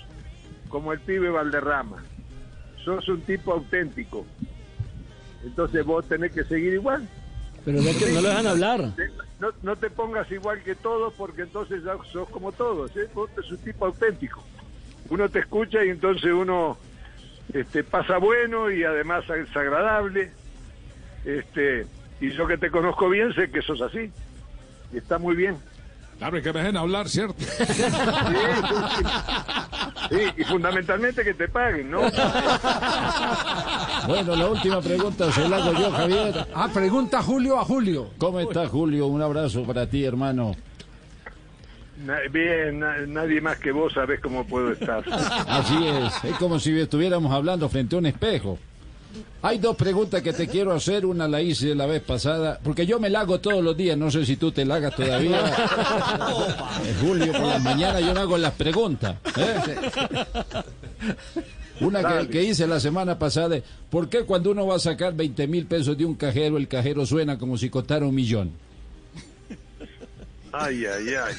como 0.68 0.92
el 0.92 1.00
pibe 1.00 1.28
Valderrama. 1.28 2.02
Sos 2.84 3.08
un 3.08 3.20
tipo 3.22 3.52
auténtico. 3.52 4.26
Entonces 5.44 5.84
vos 5.84 6.06
tenés 6.08 6.32
que 6.32 6.44
seguir 6.44 6.72
igual. 6.74 7.06
Pero 7.64 7.80
no 7.80 8.20
lo 8.20 8.28
dejan 8.28 8.46
hablar. 8.46 8.90
Te- 8.96 9.10
No, 9.40 9.48
no 9.62 9.76
te 9.76 9.90
pongas 9.90 10.30
igual 10.30 10.62
que 10.62 10.74
todos 10.74 11.12
porque 11.14 11.42
entonces 11.42 11.82
ya 11.84 11.94
sos 12.12 12.28
como 12.30 12.52
todos. 12.52 12.96
¿eh? 12.96 13.08
Vos 13.14 13.30
sos 13.36 13.50
un 13.52 13.58
tipo 13.58 13.86
auténtico. 13.86 14.42
uno 15.10 15.28
te 15.28 15.40
escucha 15.40 15.84
y 15.84 15.90
entonces 15.90 16.32
uno 16.32 16.78
este, 17.52 17.84
pasa 17.84 18.18
bueno 18.18 18.70
y 18.70 18.84
además 18.84 19.24
es 19.30 19.54
agradable. 19.56 20.30
Este, 21.24 21.86
y 22.20 22.30
yo 22.32 22.46
que 22.46 22.58
te 22.58 22.70
conozco 22.70 23.08
bien 23.08 23.34
sé 23.34 23.50
que 23.50 23.60
sos 23.62 23.80
así. 23.82 24.10
Y 24.92 24.98
está 24.98 25.18
muy 25.18 25.34
bien. 25.34 25.56
Claro, 26.18 26.38
y 26.38 26.42
que 26.42 26.52
me 26.52 26.60
dejen 26.60 26.76
hablar, 26.76 27.08
¿cierto? 27.08 27.34
Sí, 27.38 27.54
sí, 27.64 27.74
sí. 28.96 29.04
Sí, 30.14 30.20
y 30.36 30.44
fundamentalmente 30.44 31.24
que 31.24 31.34
te 31.34 31.48
paguen, 31.48 31.90
¿no? 31.90 32.00
Bueno, 34.06 34.36
la 34.36 34.48
última 34.48 34.80
pregunta 34.82 35.32
se 35.32 35.48
la 35.48 35.56
hago 35.56 35.72
yo, 35.72 35.90
Javier. 35.90 36.46
Ah, 36.54 36.68
pregunta 36.72 37.22
Julio 37.22 37.58
a 37.58 37.64
Julio. 37.64 38.10
¿Cómo 38.18 38.38
está, 38.40 38.66
Julio? 38.68 39.06
Un 39.06 39.22
abrazo 39.22 39.62
para 39.64 39.86
ti, 39.88 40.04
hermano. 40.04 40.54
Bien, 42.30 42.80
na- 42.80 42.98
nadie 43.06 43.40
más 43.40 43.58
que 43.58 43.72
vos 43.72 43.92
sabés 43.94 44.20
cómo 44.20 44.44
puedo 44.46 44.72
estar. 44.72 45.02
Así 45.48 45.86
es, 45.86 46.24
es 46.24 46.36
como 46.38 46.58
si 46.58 46.78
estuviéramos 46.78 47.32
hablando 47.32 47.68
frente 47.68 47.96
a 47.96 47.98
un 48.00 48.06
espejo. 48.06 48.58
Hay 49.42 49.58
dos 49.58 49.76
preguntas 49.76 50.22
que 50.22 50.32
te 50.32 50.48
quiero 50.48 50.72
hacer, 50.72 51.04
una 51.04 51.28
la 51.28 51.42
hice 51.42 51.74
la 51.74 51.86
vez 51.86 52.02
pasada, 52.02 52.58
porque 52.62 52.86
yo 52.86 52.98
me 52.98 53.10
la 53.10 53.20
hago 53.20 53.40
todos 53.40 53.62
los 53.62 53.76
días, 53.76 53.96
no 53.96 54.10
sé 54.10 54.24
si 54.24 54.36
tú 54.36 54.50
te 54.52 54.64
la 54.64 54.76
hagas 54.76 54.96
todavía. 54.96 55.40
Eh, 56.84 56.94
Julio, 57.00 57.32
por 57.32 57.46
la 57.46 57.58
mañana 57.58 58.00
yo 58.00 58.12
me 58.12 58.20
hago 58.20 58.36
las 58.36 58.52
preguntas. 58.52 59.16
¿eh? 59.36 59.64
Una 61.80 62.02
que, 62.02 62.28
que 62.28 62.42
hice 62.42 62.66
la 62.66 62.80
semana 62.80 63.18
pasada, 63.18 63.58
¿por 63.90 64.08
qué 64.08 64.22
cuando 64.24 64.50
uno 64.50 64.66
va 64.66 64.76
a 64.76 64.78
sacar 64.78 65.14
20 65.14 65.46
mil 65.46 65.66
pesos 65.66 65.96
de 65.96 66.04
un 66.04 66.14
cajero, 66.14 66.56
el 66.56 66.68
cajero 66.68 67.06
suena 67.06 67.38
como 67.38 67.56
si 67.56 67.70
costara 67.70 68.06
un 68.06 68.14
millón? 68.14 68.52
Ay, 70.56 70.86
ay, 70.86 71.08
ay. 71.14 71.34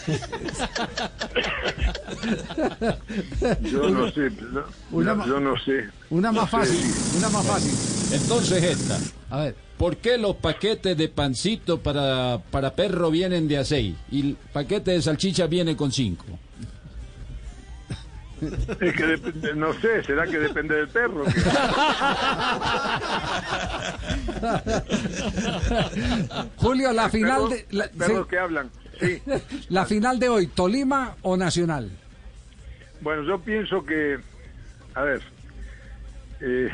Yo 3.72 3.90
no 3.90 4.12
sé, 4.12 4.30
no, 4.52 4.64
Una 4.92 5.16
no, 5.16 5.26
yo 5.28 5.40
no 5.40 5.58
sé. 5.60 5.86
Una 6.10 6.32
más 6.34 6.52
No 6.52 6.64
sé. 6.64 6.68
fácil, 6.68 6.86
una 7.18 7.30
más 7.30 7.46
fácil. 7.46 7.72
Entonces 8.20 8.62
esta, 8.64 8.98
A 9.30 9.38
ver, 9.40 9.56
¿por 9.78 9.96
qué 9.98 10.18
los 10.18 10.36
paquetes 10.36 10.98
de 10.98 11.08
pancito 11.10 11.80
para, 11.80 12.40
para 12.52 12.76
perro 12.76 13.10
vienen 13.10 13.48
de 13.48 13.58
a 13.58 13.64
seis 13.66 13.96
y 14.12 14.22
el 14.32 14.38
paquete 14.52 14.92
de 14.92 15.02
salchicha 15.02 15.48
viene 15.48 15.78
con 15.78 15.92
cinco? 15.94 16.26
Es 18.42 18.94
que 18.94 19.06
dep- 19.18 19.56
no 19.56 19.72
sé, 19.80 20.04
será 20.04 20.28
que 20.28 20.38
depende 20.38 20.76
del 20.76 20.90
perro. 20.90 21.24
que- 21.24 21.32
Julio, 26.58 26.92
la 26.94 27.10
final 27.10 27.32
perros, 27.36 27.50
de 27.52 27.66
la, 27.72 27.88
perros 27.88 28.24
sí, 28.24 28.30
que 28.30 28.40
hablan. 28.40 28.70
Sí. 29.00 29.22
la 29.70 29.86
final 29.86 30.20
de 30.20 30.30
hoy, 30.30 30.48
Tolima 30.48 31.16
o 31.22 31.36
Nacional. 31.38 31.92
Bueno, 33.02 33.24
yo 33.24 33.40
pienso 33.40 33.86
que, 33.86 34.18
a 34.94 35.02
ver, 35.04 35.22
eh, 36.42 36.70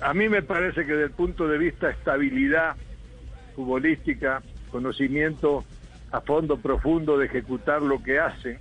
a 0.00 0.14
mí 0.14 0.28
me 0.28 0.42
parece 0.42 0.84
que 0.86 0.92
desde 0.92 1.04
el 1.04 1.10
punto 1.10 1.48
de 1.48 1.58
vista 1.58 1.90
estabilidad 1.90 2.76
futbolística, 3.54 4.42
conocimiento 4.70 5.64
a 6.12 6.20
fondo 6.20 6.56
profundo 6.58 7.18
de 7.18 7.26
ejecutar 7.26 7.82
lo 7.82 8.02
que 8.02 8.18
hace 8.20 8.58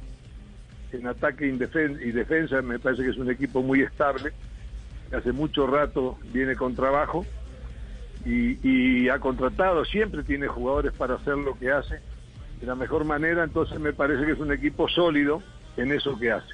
en 0.92 1.08
ataque 1.08 1.46
y 1.48 1.52
defen- 1.52 2.00
y 2.02 2.12
defensa, 2.12 2.62
me 2.62 2.80
parece 2.80 3.04
que 3.04 3.10
es 3.10 3.18
un 3.18 3.30
equipo 3.30 3.62
muy 3.62 3.82
estable, 3.82 4.32
que 5.10 5.16
hace 5.18 5.32
mucho 5.34 5.68
rato 5.68 6.18
viene 6.34 6.56
con 6.56 6.74
trabajo 6.76 7.26
y, 8.26 8.58
y 8.68 9.10
ha 9.10 9.20
contratado, 9.20 9.84
siempre 9.86 10.24
tiene 10.24 10.48
jugadores 10.48 10.94
para 10.94 11.16
hacer 11.16 11.38
lo 11.38 11.58
que 11.60 11.72
hace 11.72 12.00
de 12.60 12.66
la 12.66 12.76
mejor 12.76 13.06
manera, 13.06 13.44
entonces 13.44 13.80
me 13.80 13.94
parece 13.94 14.26
que 14.26 14.32
es 14.34 14.40
un 14.40 14.52
equipo 14.52 14.88
sólido 14.88 15.42
en 15.78 15.92
eso 15.92 16.18
que 16.18 16.32
hace. 16.32 16.54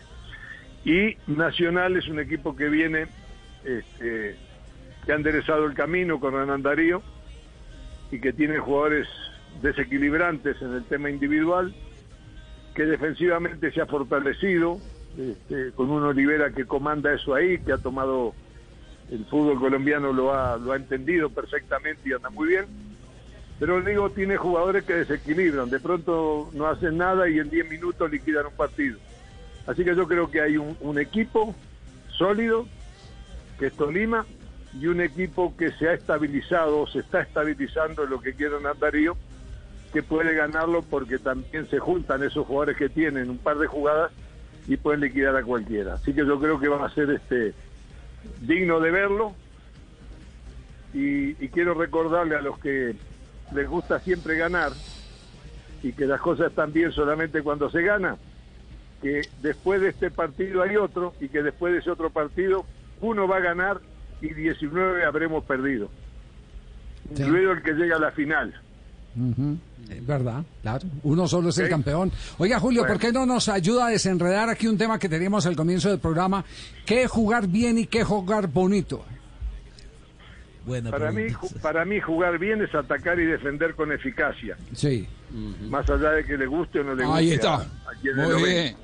Y 0.84 1.16
Nacional 1.28 1.96
es 1.96 2.08
un 2.08 2.20
equipo 2.20 2.56
que 2.56 2.70
viene, 2.70 3.08
este, 3.64 4.36
que 5.06 5.12
ha 5.12 5.16
enderezado 5.16 5.66
el 5.66 5.74
camino 5.74 6.20
con 6.20 6.34
Hernán 6.34 6.64
Darío 6.64 7.02
y 8.12 8.20
que 8.20 8.34
tiene 8.34 8.58
jugadores 8.58 9.08
desequilibrantes 9.62 10.62
en 10.62 10.74
el 10.74 10.84
tema 10.86 11.10
individual, 11.10 11.74
que 12.74 12.86
defensivamente 12.86 13.72
se 13.72 13.82
ha 13.82 13.86
fortalecido, 13.86 14.80
este, 15.18 15.72
con 15.74 15.90
un 15.92 16.04
Olivera 16.04 16.52
que 16.52 16.66
comanda 16.66 17.14
eso 17.14 17.36
ahí, 17.36 17.60
que 17.60 17.74
ha 17.74 17.78
tomado 17.78 18.34
el 19.12 19.26
fútbol 19.26 19.60
colombiano, 19.60 20.14
lo 20.14 20.34
ha, 20.34 20.58
lo 20.58 20.72
ha 20.72 20.78
entendido 20.78 21.30
perfectamente 21.30 22.10
y 22.10 22.14
anda 22.14 22.30
muy 22.30 22.48
bien. 22.48 22.66
Pero 23.62 23.80
digo, 23.80 24.10
tiene 24.10 24.38
jugadores 24.38 24.86
que 24.86 24.96
desequilibran, 24.96 25.70
de 25.70 25.80
pronto 25.80 26.50
no 26.54 26.66
hacen 26.66 26.98
nada 26.98 27.30
y 27.30 27.38
en 27.38 27.52
10 27.52 27.70
minutos 27.70 28.10
liquidan 28.10 28.48
un 28.48 28.54
partido. 28.54 28.98
Así 29.68 29.84
que 29.86 29.96
yo 29.96 30.08
creo 30.08 30.32
que 30.32 30.42
hay 30.42 30.58
un, 30.58 30.98
equipo 30.98 31.54
sólido, 32.10 32.66
que 33.60 33.68
es 33.68 33.74
Tolima, 33.74 34.26
y 34.74 34.88
un 34.88 35.00
equipo 35.00 35.56
que 35.56 35.72
se 35.74 35.90
ha 35.90 35.94
estabilizado, 35.94 36.88
se 36.88 37.02
está 37.02 37.22
estabilizando 37.22 38.08
lo 38.08 38.20
que 38.20 38.34
quiere 38.34 38.56
Darío, 38.80 39.16
que 39.94 40.02
puede 40.02 40.34
ganarlo 40.34 40.82
porque 40.82 41.20
también 41.20 41.70
se 41.70 41.78
juntan 41.78 42.24
esos 42.24 42.48
jugadores 42.48 42.78
que 42.78 42.90
tienen 42.90 43.30
un 43.30 43.38
par 43.38 43.60
de 43.60 43.68
jugadas 43.68 44.12
y 44.68 44.76
pueden 44.76 45.02
liquidar 45.02 45.36
a 45.36 45.44
cualquiera. 45.44 45.94
Así 45.94 46.16
que 46.16 46.26
yo 46.26 46.40
creo 46.40 46.60
que 46.60 46.68
va 46.68 46.84
a 46.84 46.90
ser 46.96 47.12
este 47.12 47.54
digno 48.42 48.80
de 48.80 48.90
verlo 48.90 49.36
y 50.96 51.36
quiero 51.50 51.76
recordarle 51.76 52.36
a 52.36 52.42
los 52.42 52.58
que 52.58 52.96
les 53.54 53.68
gusta 53.70 54.00
siempre 54.00 54.38
ganar 54.38 54.72
y 55.84 55.94
que 55.94 56.06
las 56.06 56.22
cosas 56.22 56.50
están 56.50 56.72
bien 56.72 56.92
solamente 56.92 57.42
cuando 57.42 57.70
se 57.70 57.82
gana, 57.82 58.18
que 59.02 59.22
después 59.42 59.82
de 59.82 59.90
este 59.90 60.12
partido 60.12 60.62
hay 60.62 60.76
otro 60.78 61.14
y 61.20 61.28
que 61.30 61.42
después 61.42 61.74
de 61.74 61.80
ese 61.80 61.90
otro 61.92 62.10
partido 62.12 62.66
uno 63.02 63.28
va 63.28 63.38
a 63.38 63.42
ganar 63.42 63.82
y 64.22 64.34
19 64.34 65.04
habremos 65.06 65.44
perdido, 65.46 65.90
Sí. 67.16 67.24
incluido 67.24 67.52
el 67.52 67.62
que 67.64 67.74
llega 67.74 67.96
a 67.98 68.00
la 68.00 68.12
final. 68.12 68.54
Es 69.90 70.06
verdad, 70.06 70.44
claro. 70.62 70.88
Uno 71.04 71.28
solo 71.28 71.50
es 71.50 71.58
el 71.58 71.68
campeón. 71.68 72.12
Oiga, 72.38 72.60
Julio, 72.60 72.86
¿por 72.88 72.98
qué 72.98 73.12
no 73.12 73.26
nos 73.26 73.50
ayuda 73.50 73.88
a 73.88 73.90
desenredar 73.90 74.48
aquí 74.50 74.68
un 74.68 74.78
tema 74.78 74.98
que 74.98 75.10
teníamos 75.10 75.46
al 75.46 75.56
comienzo 75.58 75.90
del 75.90 76.00
programa? 76.00 76.46
¿Qué 76.86 77.08
jugar 77.08 77.48
bien 77.48 77.78
y 77.80 77.88
qué 77.88 78.04
jugar 78.06 78.48
bonito? 78.48 79.04
Buena 80.66 80.92
Para 80.92 81.12
mí, 81.12 81.24
pregunta. 81.24 81.60
para 81.62 81.86
mí 81.86 82.00
jugar 82.00 82.38
bien 82.38 82.62
es 82.62 82.74
atacar 82.76 83.20
y 83.20 83.26
defender 83.26 83.74
con 83.74 83.92
eficacia, 83.92 84.56
Sí. 84.74 85.08
más 85.70 85.90
allá 85.90 86.12
de 86.12 86.24
que 86.24 86.38
le 86.38 86.46
guste 86.46 86.82
o 86.82 86.84
no 86.84 86.94
le 86.94 87.04
guste. 87.04 87.20
Ahí 87.20 87.32
está. 87.32 87.56
a 87.56 87.66
Muy 88.16 88.30
lo 88.30 88.38
bien. 88.38 88.78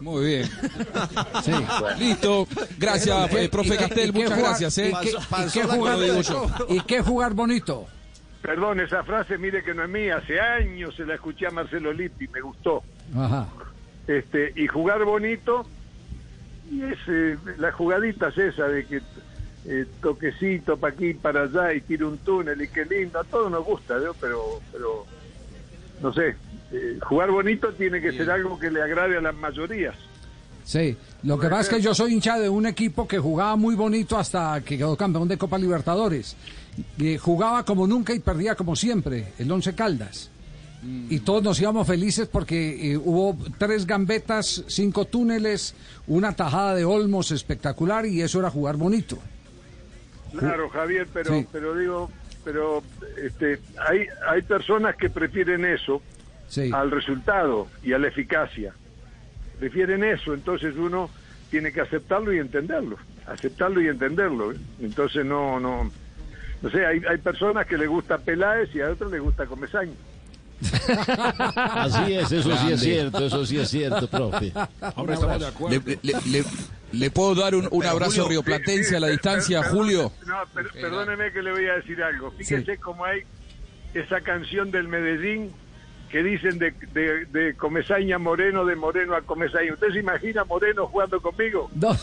Muy 0.00 0.26
bien. 0.26 0.48
Sí. 1.42 1.52
Listo. 1.98 2.46
Gracias, 2.78 3.26
¿Y 3.32 3.34
qué- 3.34 3.44
eh, 3.44 3.48
profe 3.48 3.76
Castel. 3.76 4.12
Muchas 4.12 4.30
jugar- 4.34 4.44
gracias. 4.50 4.78
y 4.78 4.80
¿eh? 4.82 4.92
qué- 5.02 5.12
Pasó- 5.30 5.48
y 5.48 5.52
qué 5.52 5.60
pasó 5.60 5.68
la 5.68 5.74
jugar- 5.74 6.22
yo. 6.22 6.46
¿Y 6.68 6.80
qué 6.82 7.00
jugar 7.02 7.32
bonito? 7.34 7.86
Perdón, 8.42 8.80
esa 8.80 9.02
frase, 9.04 9.38
mire 9.38 9.62
que 9.62 9.72
no 9.72 9.84
es 9.84 9.88
mía, 9.88 10.16
hace 10.16 10.38
años 10.40 10.94
se 10.96 11.06
la 11.06 11.14
escuché 11.14 11.46
a 11.46 11.50
Marcelo 11.50 11.92
Lippi, 11.92 12.28
me 12.28 12.40
gustó. 12.40 12.82
Ajá. 13.16 13.46
este 14.06 14.52
y 14.56 14.66
jugar 14.66 15.04
bonito 15.04 15.64
y 16.70 16.82
es 16.82 16.98
eh, 17.08 17.36
las 17.58 17.72
jugaditas 17.74 18.36
esa 18.36 18.66
de 18.66 18.84
que 18.86 19.00
eh, 19.66 19.86
toquecito 20.00 20.76
para 20.76 20.94
aquí 20.94 21.14
para 21.14 21.42
allá 21.42 21.72
y 21.72 21.80
tira 21.82 22.06
un 22.06 22.18
túnel 22.18 22.60
y 22.60 22.68
qué 22.68 22.84
lindo 22.84 23.20
a 23.20 23.24
todos 23.24 23.50
nos 23.50 23.64
gusta 23.64 23.98
¿no? 23.98 24.14
pero 24.14 24.60
pero 24.72 25.06
no 26.02 26.12
sé 26.12 26.36
eh, 26.72 26.98
jugar 27.00 27.30
bonito 27.30 27.72
tiene 27.74 28.00
que 28.00 28.12
ser 28.12 28.30
algo 28.30 28.58
que 28.58 28.70
le 28.70 28.82
agrade 28.82 29.16
a 29.16 29.20
las 29.20 29.34
mayorías 29.34 29.94
Sí, 30.64 30.96
lo 31.24 31.38
que 31.38 31.48
pasa 31.48 31.62
es 31.62 31.68
que 31.68 31.80
yo 31.80 31.94
soy 31.94 32.14
hincha 32.14 32.38
de 32.38 32.48
un 32.48 32.66
equipo 32.66 33.06
que 33.08 33.18
jugaba 33.18 33.56
muy 33.56 33.74
bonito 33.74 34.16
hasta 34.16 34.60
que 34.60 34.78
quedó 34.78 34.96
campeón 34.96 35.28
de 35.28 35.36
Copa 35.36 35.58
Libertadores. 35.58 36.36
Y 36.98 37.18
jugaba 37.18 37.64
como 37.64 37.86
nunca 37.86 38.14
y 38.14 38.20
perdía 38.20 38.54
como 38.54 38.76
siempre, 38.76 39.32
el 39.38 39.50
Once 39.50 39.74
Caldas. 39.74 40.30
Y 41.08 41.20
todos 41.20 41.44
nos 41.44 41.60
íbamos 41.60 41.86
felices 41.86 42.26
porque 42.26 42.92
eh, 42.92 42.96
hubo 42.96 43.36
tres 43.56 43.86
gambetas, 43.86 44.64
cinco 44.66 45.04
túneles, 45.04 45.76
una 46.08 46.32
tajada 46.32 46.74
de 46.74 46.84
Olmos 46.84 47.30
espectacular 47.30 48.04
y 48.04 48.20
eso 48.20 48.40
era 48.40 48.50
jugar 48.50 48.76
bonito. 48.76 49.18
Claro 50.38 50.68
Javier 50.70 51.06
pero 51.12 51.34
Sí. 51.34 51.46
pero 51.52 51.74
digo 51.76 52.10
pero 52.44 52.82
este 53.22 53.60
hay 53.88 54.06
hay 54.28 54.42
personas 54.42 54.96
que 54.96 55.08
prefieren 55.10 55.64
eso 55.64 56.02
Sí. 56.48 56.70
al 56.72 56.90
resultado 56.90 57.68
y 57.82 57.94
a 57.94 57.98
la 57.98 58.08
eficacia. 58.08 58.74
Prefieren 59.58 60.04
eso, 60.04 60.34
entonces 60.34 60.74
uno 60.76 61.08
tiene 61.50 61.72
que 61.72 61.80
aceptarlo 61.80 62.30
y 62.32 62.38
entenderlo, 62.38 62.96
aceptarlo 63.26 63.80
y 63.80 63.88
entenderlo. 63.88 64.52
¿eh? 64.52 64.56
Entonces 64.80 65.24
no, 65.24 65.58
no, 65.60 65.90
no 66.60 66.70
sé, 66.70 66.84
hay, 66.84 67.00
hay 67.08 67.16
personas 67.18 67.66
que 67.66 67.78
le 67.78 67.86
gusta 67.86 68.18
Peláez 68.18 68.74
y 68.74 68.80
a 68.82 68.90
otros 68.90 69.10
les 69.12 69.22
gusta 69.22 69.46
Comesaña. 69.46 69.92
Así 71.56 72.14
es, 72.14 72.32
eso 72.32 72.56
sí 72.56 72.72
es 72.72 72.80
cierto, 72.80 73.26
eso 73.26 73.46
sí 73.46 73.58
es 73.58 73.68
cierto, 73.68 74.06
profe. 74.08 74.52
Hombre, 74.96 75.14
estamos 75.14 75.40
de 75.40 75.46
acuerdo. 75.46 75.82
Le, 75.86 75.98
le- 76.02 76.18
le- 76.26 76.44
le 76.92 77.10
puedo 77.10 77.34
dar 77.34 77.54
un, 77.54 77.68
un 77.70 77.84
abrazo 77.84 78.28
rioplatense 78.28 78.96
a 78.96 79.00
la 79.00 79.06
Sí, 79.08 79.12
sí, 79.12 79.16
distancia, 79.18 79.62
Julio? 79.64 80.12
No, 80.26 80.36
per- 80.54 80.70
perdóneme 80.72 81.32
que 81.32 81.42
le 81.42 81.52
voy 81.52 81.66
a 81.66 81.74
decir 81.74 82.02
algo. 82.02 82.30
Fíjese 82.32 82.78
cómo 82.78 83.04
hay 83.04 83.22
esa 83.94 84.20
canción 84.20 84.70
del 84.70 84.88
Medellín 84.88 85.52
que 86.12 86.22
dicen 86.22 86.58
de, 86.58 86.72
de, 86.92 87.24
de 87.26 87.54
Comesaña 87.56 88.18
Moreno, 88.18 88.64
de 88.66 88.76
Moreno 88.76 89.14
a 89.16 89.22
Comesaña. 89.22 89.72
¿Usted 89.72 89.88
se 89.92 89.98
imagina 90.00 90.44
Moreno 90.44 90.86
jugando 90.86 91.20
conmigo? 91.20 91.70
No. 91.74 91.92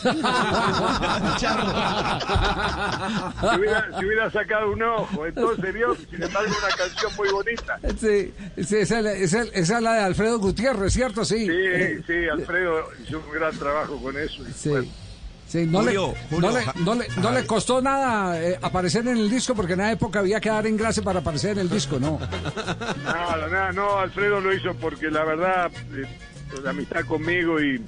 Si 3.40 3.58
hubiera, 3.58 3.88
hubiera 3.98 4.30
sacado 4.30 4.70
un 4.72 4.82
ojo, 4.82 5.26
entonces 5.26 5.72
vio, 5.74 5.94
sin 6.10 6.22
embargo, 6.22 6.50
una 6.58 6.76
canción 6.76 7.12
muy 7.16 7.28
bonita. 7.30 7.78
Sí, 7.98 8.32
sí, 8.64 8.76
esa, 8.76 8.98
es 8.98 9.04
la- 9.04 9.12
esa 9.12 9.42
es- 9.42 9.50
esa 9.54 9.76
es 9.78 9.82
la 9.82 9.92
de 9.94 10.00
Alfredo 10.00 10.38
Gutiérrez, 10.38 10.92
¿cierto? 10.92 11.24
Sí. 11.24 11.46
Sí, 11.46 12.02
sí, 12.06 12.28
Alfredo 12.30 12.84
hizo 13.02 13.18
un 13.18 13.30
gran 13.32 13.56
trabajo 13.58 13.96
con 14.02 14.16
eso. 14.18 14.42
y 14.46 14.52
Sí. 14.52 14.68
bueno, 14.70 14.88
Sí, 15.50 15.66
no, 15.66 15.80
Julio, 15.80 16.14
le, 16.14 16.36
Julio, 16.36 16.50
no, 16.52 16.58
le, 16.58 16.64
no, 16.84 16.94
le, 16.94 17.08
no 17.20 17.30
le 17.32 17.44
costó 17.44 17.82
nada 17.82 18.40
eh, 18.40 18.56
aparecer 18.62 19.00
en 19.08 19.16
el 19.16 19.28
disco 19.28 19.52
porque 19.52 19.72
en 19.72 19.80
esa 19.80 19.90
época 19.90 20.20
había 20.20 20.40
que 20.40 20.48
dar 20.48 20.64
engrase 20.64 21.02
para 21.02 21.18
aparecer 21.18 21.50
en 21.50 21.58
el 21.58 21.68
disco, 21.68 21.98
¿no? 21.98 22.20
nada, 23.02 23.48
nada, 23.48 23.72
no, 23.72 23.98
Alfredo 23.98 24.40
lo 24.40 24.54
hizo 24.54 24.72
porque 24.74 25.10
la 25.10 25.24
verdad, 25.24 25.72
eh, 25.92 26.06
la 26.62 26.70
amistad 26.70 27.04
conmigo 27.04 27.60
y, 27.60 27.84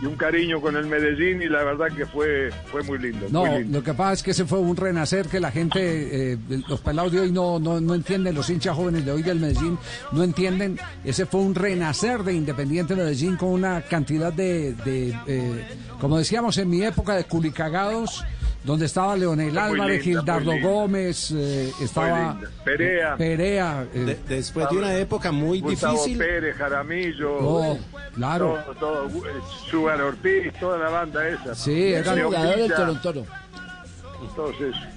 y 0.00 0.06
un 0.06 0.16
cariño 0.16 0.60
con 0.60 0.76
el 0.76 0.86
Medellín 0.86 1.40
y 1.42 1.48
la 1.48 1.64
verdad 1.64 1.86
que 1.96 2.04
fue, 2.06 2.50
fue 2.70 2.82
muy 2.82 2.98
lindo. 2.98 3.26
No, 3.30 3.46
muy 3.46 3.62
lindo. 3.62 3.78
lo 3.78 3.84
que 3.84 3.94
pasa 3.94 4.12
es 4.12 4.22
que 4.22 4.30
ese 4.32 4.44
fue 4.44 4.58
un 4.58 4.76
renacer 4.76 5.26
que 5.26 5.40
la 5.40 5.50
gente, 5.50 6.32
eh, 6.32 6.38
los 6.68 6.80
pelados 6.80 7.12
de 7.12 7.20
hoy 7.20 7.32
no, 7.32 7.58
no, 7.58 7.80
no 7.80 7.94
entienden, 7.94 8.34
los 8.34 8.50
hinchas 8.50 8.76
jóvenes 8.76 9.04
de 9.04 9.12
hoy 9.12 9.22
del 9.22 9.40
Medellín 9.40 9.78
no 10.12 10.22
entienden. 10.22 10.78
Ese 11.04 11.26
fue 11.26 11.40
un 11.40 11.54
renacer 11.54 12.22
de 12.24 12.34
Independiente 12.34 12.94
Medellín 12.94 13.36
con 13.36 13.50
una 13.50 13.82
cantidad 13.82 14.32
de, 14.32 14.74
de, 14.84 15.16
eh, 15.26 15.64
como 16.00 16.18
decíamos 16.18 16.58
en 16.58 16.68
mi 16.68 16.82
época, 16.82 17.14
de 17.14 17.24
culicagados, 17.24 18.24
donde 18.66 18.86
estaba 18.86 19.16
Leonel 19.16 19.56
Álvarez, 19.56 20.04
linda, 20.04 20.20
Gildardo. 20.38 20.52
Gómez, 20.60 21.30
eh, 21.30 21.72
estaba 21.80 22.32
linda. 22.32 22.50
Perea. 22.64 23.16
Perea, 23.16 23.86
eh, 23.94 23.98
De- 24.00 24.18
después 24.36 24.68
de 24.68 24.76
una 24.76 24.94
época 24.96 25.30
muy 25.30 25.60
Gustavo 25.60 25.92
difícil, 25.94 26.18
Pérez, 26.18 26.56
Jaramillo, 26.56 27.36
oh, 27.38 27.78
claro. 28.14 28.58
todo, 28.80 29.06
eh, 29.06 30.02
Ortiz, 30.02 30.52
toda 30.58 30.78
la 30.78 30.90
banda 30.90 31.28
esa. 31.28 31.54
Sí, 31.54 31.92
era 31.92 32.14
León 32.14 32.26
Jugador 32.26 32.56
del 32.56 32.62
Villa, 32.64 32.76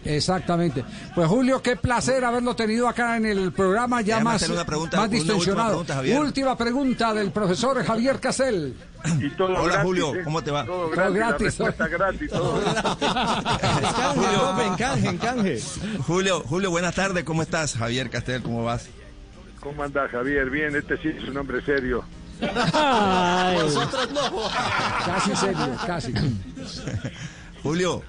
Exactamente. 0.05 0.83
Pues 1.15 1.27
Julio, 1.27 1.61
qué 1.61 1.75
placer 1.75 2.23
haberlo 2.25 2.55
tenido 2.55 2.87
acá 2.87 3.17
en 3.17 3.25
el 3.25 3.51
programa 3.51 4.01
ya 4.01 4.19
más, 4.19 4.35
hacerle 4.37 4.55
una 4.55 4.65
pregunta, 4.65 4.97
más 4.97 5.07
una 5.09 5.17
última 5.17 5.33
distensionado. 5.33 5.83
pregunta. 5.83 6.19
Última 6.19 6.57
pregunta 6.57 7.13
del 7.13 7.31
profesor 7.31 7.83
Javier 7.83 8.19
Casel. 8.19 8.75
Y 9.19 9.29
todo 9.31 9.47
Hola, 9.49 9.61
gratis, 9.63 9.83
Julio, 9.83 10.15
¿eh? 10.15 10.23
¿cómo 10.23 10.43
te 10.43 10.51
va? 10.51 10.65
Todo 10.65 10.89
Todo 10.89 11.13
gratis, 11.13 11.57
gratis. 11.57 11.89
gratis, 11.91 12.29
todo 12.29 12.59
profe, 14.15 14.65
en 14.65 14.75
canje, 14.75 15.07
en 15.07 15.17
canje. 15.17 15.59
Julio, 16.05 16.41
Julio, 16.41 16.69
buenas 16.69 16.95
tardes, 16.95 17.23
¿cómo 17.23 17.41
estás? 17.41 17.75
Javier 17.75 18.09
Castel, 18.09 18.41
¿cómo 18.41 18.63
vas? 18.65 18.89
¿Cómo 19.61 19.83
andás, 19.83 20.09
Javier? 20.11 20.49
Bien, 20.49 20.75
este 20.75 20.97
sí 20.97 21.09
es 21.09 21.27
un 21.29 21.37
hombre 21.37 21.61
serio. 21.63 22.03
Ay, 22.41 23.57
Casi 25.05 25.35
serio, 25.35 25.75
casi. 25.85 26.13
Julio, 27.63 28.01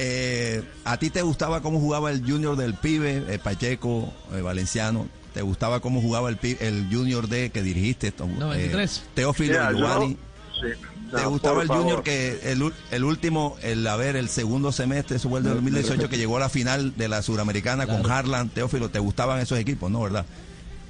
eh, 0.00 0.62
¿a 0.84 0.96
ti 0.96 1.10
te 1.10 1.22
gustaba 1.22 1.60
cómo 1.60 1.80
jugaba 1.80 2.10
el 2.10 2.20
junior 2.24 2.56
del 2.56 2.74
pibe, 2.74 3.24
eh, 3.28 3.38
Pacheco, 3.38 4.12
eh, 4.32 4.40
Valenciano? 4.40 5.06
¿Te 5.34 5.42
gustaba 5.42 5.80
cómo 5.80 6.00
jugaba 6.00 6.28
el, 6.30 6.38
el 6.60 6.86
junior 6.90 7.28
de 7.28 7.50
que 7.50 7.62
dirigiste? 7.62 8.08
esto, 8.08 8.24
eh, 8.24 8.28
93. 8.38 9.02
Teófilo 9.14 9.54
yo- 9.72 9.78
Giovanni. 9.78 10.16
sí, 10.54 10.68
¿Te 11.10 11.22
no, 11.22 11.30
gustaba 11.30 11.62
el 11.62 11.68
favor. 11.68 11.82
Junior 11.82 12.02
que 12.02 12.38
el, 12.52 12.72
el 12.90 13.04
último, 13.04 13.56
el 13.62 13.86
a 13.86 13.96
ver, 13.96 14.14
el 14.16 14.28
segundo 14.28 14.72
semestre, 14.72 15.16
eso 15.16 15.28
fue 15.28 15.38
el 15.40 15.44
de 15.44 15.50
2018 15.54 16.08
que 16.08 16.16
llegó 16.18 16.36
a 16.36 16.40
la 16.40 16.48
final 16.48 16.94
de 16.96 17.08
la 17.08 17.22
Suramericana 17.22 17.86
con 17.86 18.10
Harlan, 18.10 18.48
Teófilo, 18.50 18.88
¿te 18.90 18.98
gustaban 19.00 19.40
esos 19.40 19.58
equipos, 19.58 19.90
no, 19.90 20.00
verdad? 20.02 20.24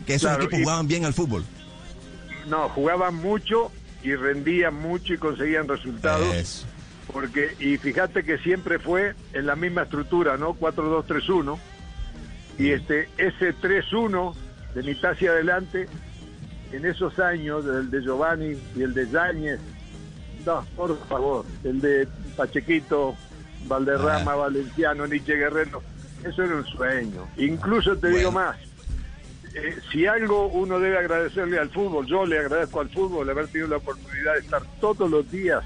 Que 0.07 0.15
esos 0.15 0.29
Claro, 0.29 0.43
equipos 0.45 0.59
y- 0.61 0.63
jugaban 0.65 0.87
bien 0.89 1.05
al 1.05 1.15
fútbol. 1.15 1.45
No, 2.49 2.69
jugaban 2.71 3.15
mucho 3.17 3.71
y 4.03 4.15
rendían 4.15 4.75
mucho 4.75 5.13
y 5.15 5.19
conseguían 5.19 5.69
resultados. 5.69 6.35
Eso. 6.35 6.65
Porque, 7.13 7.55
y 7.59 7.79
fíjate 7.79 8.23
que 8.25 8.39
siempre 8.39 8.79
fue 8.79 9.15
en 9.33 9.47
la 9.47 9.57
misma 9.57 9.83
estructura, 9.83 10.37
¿no? 10.37 10.55
4-2-3-1. 10.55 11.59
Y 12.59 12.71
este, 12.71 13.09
ese 13.17 13.55
3-1 13.55 14.35
de 14.75 14.83
mitad 14.83 15.13
hacia 15.13 15.31
adelante, 15.31 15.89
en 16.73 16.85
esos 16.85 17.19
años, 17.19 17.65
el 17.65 17.91
de 17.91 18.03
Giovanni 18.03 18.59
y 18.77 18.83
el 18.83 18.93
de 18.93 19.09
Yáñez, 19.09 19.61
no, 20.45 20.65
por 20.77 20.99
favor, 21.07 21.45
el 21.65 21.81
de 21.81 22.09
Pachequito, 22.37 23.17
Valderrama, 23.67 24.35
Valenciano, 24.35 25.07
Nietzsche 25.07 25.35
Guerrero, 25.35 25.83
eso 26.25 26.43
era 26.43 26.57
un 26.57 26.67
sueño. 26.67 27.27
Incluso 27.37 27.97
te 27.97 28.09
digo 28.09 28.33
más, 28.33 28.57
eh, 29.55 29.77
si 29.91 30.07
algo 30.07 30.49
uno 30.49 30.79
debe 30.79 30.99
agradecerle 30.99 31.59
al 31.59 31.71
fútbol, 31.71 32.07
yo 32.07 32.27
le 32.27 32.39
agradezco 32.39 32.81
al 32.81 32.91
fútbol 32.91 33.29
haber 33.31 33.49
tenido 33.49 33.69
la 33.69 33.77
oportunidad 33.79 34.35
de 34.35 34.41
estar 34.41 34.63
todos 34.81 35.11
los 35.11 35.31
días 35.31 35.65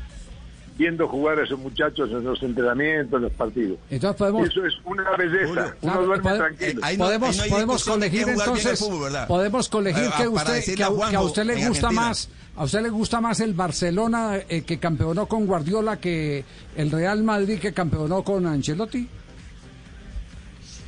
viendo 0.77 1.07
jugar 1.07 1.39
a 1.39 1.45
esos 1.45 1.59
muchachos 1.59 2.11
en 2.11 2.25
los 2.25 2.43
entrenamientos, 2.43 3.17
en 3.19 3.23
los 3.25 3.33
partidos. 3.33 3.79
Entonces 3.91 4.19
podemos, 4.19 4.49
Eso 4.49 4.65
es 4.67 4.75
una 4.85 5.11
belleza, 5.17 5.51
uno 5.51 5.65
claro, 5.81 6.07
duerme 6.07 6.33
tranquilo. 6.37 6.81
Eh, 6.87 6.97
no- 6.97 7.05
podemos, 7.05 7.37
no 7.37 7.45
podemos 7.51 7.85
colegir 7.85 8.29
entonces, 8.29 8.79
fútbol, 8.81 9.03
¿verdad? 9.05 9.29
podemos 9.29 9.69
colegir 9.69 10.05
Eh, 10.05 10.11
que 10.17 10.31
para 10.31 10.51
usted, 10.59 10.75
que, 10.75 10.83
a 10.83 10.87
Juanjo, 10.87 11.11
que 11.11 11.17
a 11.17 11.21
usted 11.21 11.45
le 11.45 11.55
gusta 11.55 11.87
Argentina. 11.89 12.01
más, 12.09 12.31
a 12.57 12.65
usted 12.65 12.83
le 12.83 12.89
gusta 12.91 13.21
más 13.21 13.41
el 13.41 13.55
Barcelona 13.55 14.37
eh, 14.49 14.63
que 14.63 14.79
campeonó 14.79 15.27
con 15.27 15.47
Guardiola 15.47 15.99
que 15.99 16.45
el 16.77 16.91
Real 16.91 17.23
Madrid 17.23 17.59
que 17.59 17.73
campeonó 17.73 18.23
con 18.23 18.47
Ancelotti. 18.47 19.09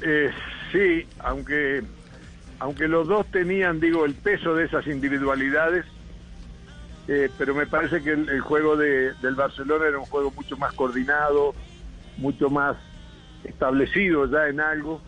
Eh, 0.03 0.31
sí, 0.73 1.07
aunque 1.21 1.83
aunque 2.61 2.89
los 2.89 3.07
dos 3.07 3.27
tenían, 3.31 3.81
digo, 3.81 4.05
el 4.07 4.15
peso 4.15 4.55
de 4.55 4.65
esas 4.65 4.87
individualidades, 4.87 5.85
eh, 7.09 7.31
pero 7.37 7.55
me 7.55 7.67
parece 7.67 8.03
que 8.03 8.13
el, 8.13 8.29
el 8.29 8.41
juego 8.41 8.77
de, 8.77 9.13
del 9.15 9.35
Barcelona 9.35 9.87
era 9.87 9.99
un 9.99 10.07
juego 10.07 10.31
mucho 10.31 10.57
más 10.57 10.73
coordinado, 10.73 11.55
mucho 12.17 12.49
más 12.51 12.77
establecido 13.45 14.27
ya 14.27 14.49
en 14.49 14.61
algo 14.61 15.01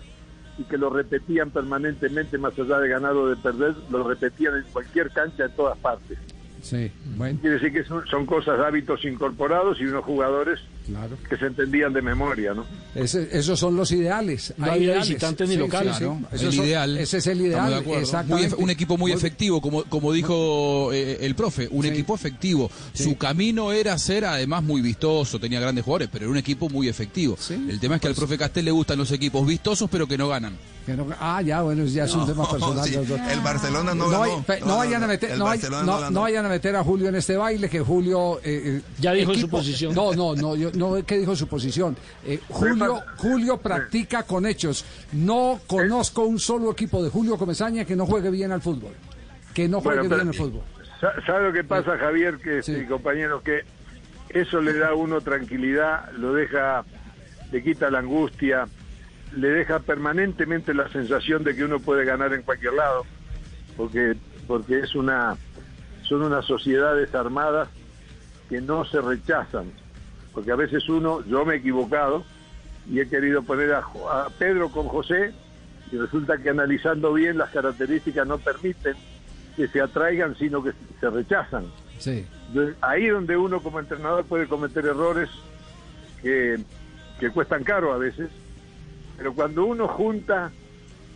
y 0.58 0.64
que 0.64 0.78
lo 0.78 0.90
repetían 0.90 1.50
permanentemente 1.50 2.38
más 2.38 2.58
allá 2.58 2.78
de 2.78 2.88
ganar 2.88 3.12
o 3.12 3.28
de 3.28 3.36
perder, 3.36 3.74
lo 3.90 4.06
repetían 4.06 4.56
en 4.56 4.64
cualquier 4.72 5.10
cancha 5.10 5.44
en 5.46 5.52
todas 5.52 5.76
partes. 5.78 6.18
Sí, 6.62 6.90
bueno, 7.16 7.38
Quiere 7.40 7.56
decir 7.56 7.72
que 7.72 7.84
son, 7.84 8.06
son 8.06 8.26
cosas, 8.26 8.58
hábitos 8.60 9.04
incorporados 9.04 9.80
y 9.80 9.84
unos 9.84 10.04
jugadores 10.04 10.60
claro. 10.86 11.16
que 11.28 11.36
se 11.36 11.46
entendían 11.46 11.92
de 11.92 12.02
memoria, 12.02 12.54
¿no? 12.54 12.64
Ese- 12.94 13.28
esos 13.32 13.58
son 13.58 13.76
los 13.76 13.90
ideales. 13.92 14.54
No 14.56 14.70
Hay 14.72 14.84
ideales. 14.84 15.08
visitantes 15.08 15.48
ni 15.48 15.56
locales, 15.56 15.96
sí. 15.96 16.04
Esos 16.32 16.42
el 16.48 16.52
son- 16.54 16.64
ideal. 16.66 16.96
Ese 16.98 17.18
es 17.18 17.26
el 17.26 17.40
ideal. 17.40 17.84
Muy 18.26 18.48
un 18.58 18.70
equipo 18.70 18.96
muy 18.96 19.12
efectivo, 19.12 19.60
como, 19.60 19.84
como 19.84 20.12
dijo 20.12 20.92
eh, 20.92 21.18
el 21.20 21.34
profe, 21.34 21.68
un 21.70 21.82
Sí. 21.84 21.88
equipo 21.90 22.14
efectivo. 22.14 22.70
Sí. 22.92 23.04
Su 23.04 23.16
camino 23.16 23.72
era 23.72 23.98
ser 23.98 24.24
además 24.24 24.62
muy 24.62 24.80
vistoso, 24.80 25.38
tenía 25.38 25.60
grandes 25.60 25.84
jugadores, 25.84 26.08
pero 26.12 26.24
era 26.24 26.30
un 26.32 26.38
equipo 26.38 26.68
muy 26.68 26.88
efectivo. 26.88 27.36
Sí, 27.38 27.54
el 27.68 27.80
tema 27.80 27.96
es 27.96 28.00
que 28.00 28.08
al 28.08 28.14
profe 28.14 28.38
Castel 28.38 28.64
le 28.64 28.70
gustan 28.70 28.98
los 28.98 29.10
equipos 29.12 29.46
vistosos, 29.46 29.88
pero 29.90 30.06
que 30.06 30.16
no 30.18 30.28
ganan. 30.28 30.56
No- 30.94 31.06
ah, 31.18 31.42
ya, 31.42 31.62
bueno, 31.62 31.84
ya 31.84 32.04
es 32.04 32.14
un 32.14 32.20
No, 32.20 32.26
tema 32.26 32.48
personal. 32.50 32.84
sí, 32.84 32.94
los 32.94 33.08
dos. 33.08 33.20
el 33.28 33.40
Barcelona 33.40 33.94
no 33.94 34.04
No, 34.04 34.10
ganó. 34.10 34.22
hay- 34.24 34.42
pe- 34.42 34.60
no 34.60 34.76
vayan 34.76 35.02
a 35.02 35.06
meter, 35.06 35.36
no, 35.36 35.46
no- 35.54 35.82
no 36.00 36.10
no 36.10 36.20
vayan 36.20 36.46
a 36.46 36.48
meter 36.48 36.76
a 36.76 36.84
Julio 36.84 37.08
en 37.08 37.16
este 37.16 37.36
baile, 37.36 37.68
que 37.68 37.80
Julio 37.80 38.38
eh, 38.44 38.62
eh, 38.78 38.82
Ya 39.00 39.12
dijo 39.12 39.34
su 39.34 39.48
posición. 39.48 39.94
No, 39.94 40.12
no, 40.14 40.34
no, 40.36 40.54
yo, 40.54 40.70
no 40.74 41.04
que 41.04 41.18
dijo 41.18 41.34
su 41.34 41.48
posición. 41.48 41.96
Eh, 42.24 42.38
Julio, 42.48 43.02
Julio 43.16 43.56
practica 43.58 44.22
con 44.22 44.46
hechos. 44.46 44.84
No 45.12 45.60
conozco 45.66 46.22
un 46.24 46.38
solo 46.38 46.70
equipo 46.70 47.02
de 47.02 47.10
Julio 47.10 47.36
Comesaña 47.36 47.84
que 47.84 47.96
no 47.96 48.06
juegue 48.06 48.30
bien 48.30 48.52
al 48.52 48.62
fútbol, 48.62 48.92
que 49.54 49.68
no 49.68 49.80
juegue 49.80 50.00
Bueno, 50.00 50.10
pero- 50.10 50.22
bien 50.24 50.28
al 50.28 50.34
fútbol. 50.34 50.62
Sa- 51.00 51.14
¿Sabe 51.26 51.48
lo 51.48 51.52
que 51.52 51.64
pasa, 51.64 51.98
Javier, 51.98 52.38
que 52.38 52.62
Sí. 52.62 52.72
este, 52.72 52.86
compañero, 52.86 53.42
que 53.42 53.60
eso 54.30 54.60
le 54.60 54.72
da 54.74 54.88
a 54.90 54.94
uno 54.94 55.20
tranquilidad, 55.20 56.10
lo 56.12 56.32
deja, 56.32 56.84
le 57.52 57.62
quita 57.62 57.90
la 57.90 57.98
angustia, 57.98 58.66
le 59.34 59.48
deja 59.48 59.80
permanentemente 59.80 60.74
la 60.74 60.88
sensación 60.90 61.44
de 61.44 61.54
que 61.54 61.64
uno 61.64 61.80
puede 61.80 62.04
ganar 62.04 62.32
en 62.32 62.42
cualquier 62.42 62.74
lado, 62.74 63.04
porque 63.76 64.16
porque 64.46 64.78
es 64.80 64.94
una 64.94 65.36
son 66.02 66.22
unas 66.22 66.44
sociedades 66.44 67.14
armadas 67.14 67.68
que 68.48 68.60
no 68.60 68.84
se 68.84 69.00
rechazan, 69.00 69.72
porque 70.32 70.52
a 70.52 70.56
veces 70.56 70.88
uno, 70.88 71.24
yo 71.26 71.44
me 71.44 71.54
he 71.54 71.58
equivocado 71.58 72.24
y 72.88 73.00
he 73.00 73.08
querido 73.08 73.42
poner 73.42 73.72
a, 73.72 73.78
a 73.80 74.28
Pedro 74.38 74.70
con 74.70 74.86
José 74.86 75.32
y 75.90 75.96
resulta 75.96 76.38
que 76.38 76.50
analizando 76.50 77.12
bien 77.12 77.38
las 77.38 77.50
características 77.50 78.26
no 78.26 78.38
permiten 78.38 78.94
que 79.56 79.68
se 79.68 79.80
atraigan, 79.80 80.36
sino 80.36 80.62
que 80.62 80.72
se 81.00 81.10
rechazan. 81.10 81.64
Sí. 81.98 82.26
Ahí 82.80 83.08
donde 83.08 83.36
uno 83.36 83.60
como 83.60 83.80
entrenador 83.80 84.24
puede 84.24 84.46
cometer 84.46 84.84
errores 84.84 85.28
que, 86.22 86.58
que 87.18 87.30
cuestan 87.30 87.64
caro 87.64 87.92
a 87.92 87.98
veces, 87.98 88.28
pero 89.16 89.34
cuando 89.34 89.64
uno 89.64 89.88
junta 89.88 90.50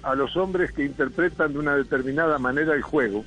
a 0.02 0.14
los 0.14 0.36
hombres 0.36 0.72
que 0.72 0.84
interpretan 0.84 1.52
de 1.52 1.58
una 1.58 1.76
determinada 1.76 2.38
manera 2.38 2.74
el 2.74 2.82
juego 2.82 3.24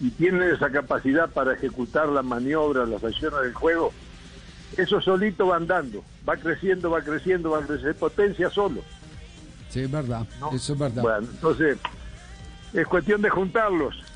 y 0.00 0.10
tienen 0.10 0.42
esa 0.42 0.70
capacidad 0.70 1.28
para 1.30 1.54
ejecutar 1.54 2.08
las 2.08 2.24
maniobras, 2.24 2.88
las 2.88 3.02
acciones 3.02 3.40
del 3.42 3.54
juego, 3.54 3.92
eso 4.76 5.00
solito 5.00 5.48
va 5.48 5.56
andando, 5.56 6.04
va 6.28 6.36
creciendo, 6.36 6.90
va 6.90 7.02
creciendo, 7.02 7.50
va 7.50 7.60
creciendo, 7.62 7.98
potencia 7.98 8.48
solo. 8.50 8.82
Sí, 9.68 9.80
es 9.80 9.90
verdad. 9.90 10.26
¿no? 10.38 10.52
Eso 10.52 10.72
es 10.72 10.78
verdad. 10.78 11.02
Bueno, 11.02 11.28
entonces 11.30 11.78
es 12.72 12.86
cuestión 12.86 13.20
de 13.20 13.30
juntarlos 13.30 14.09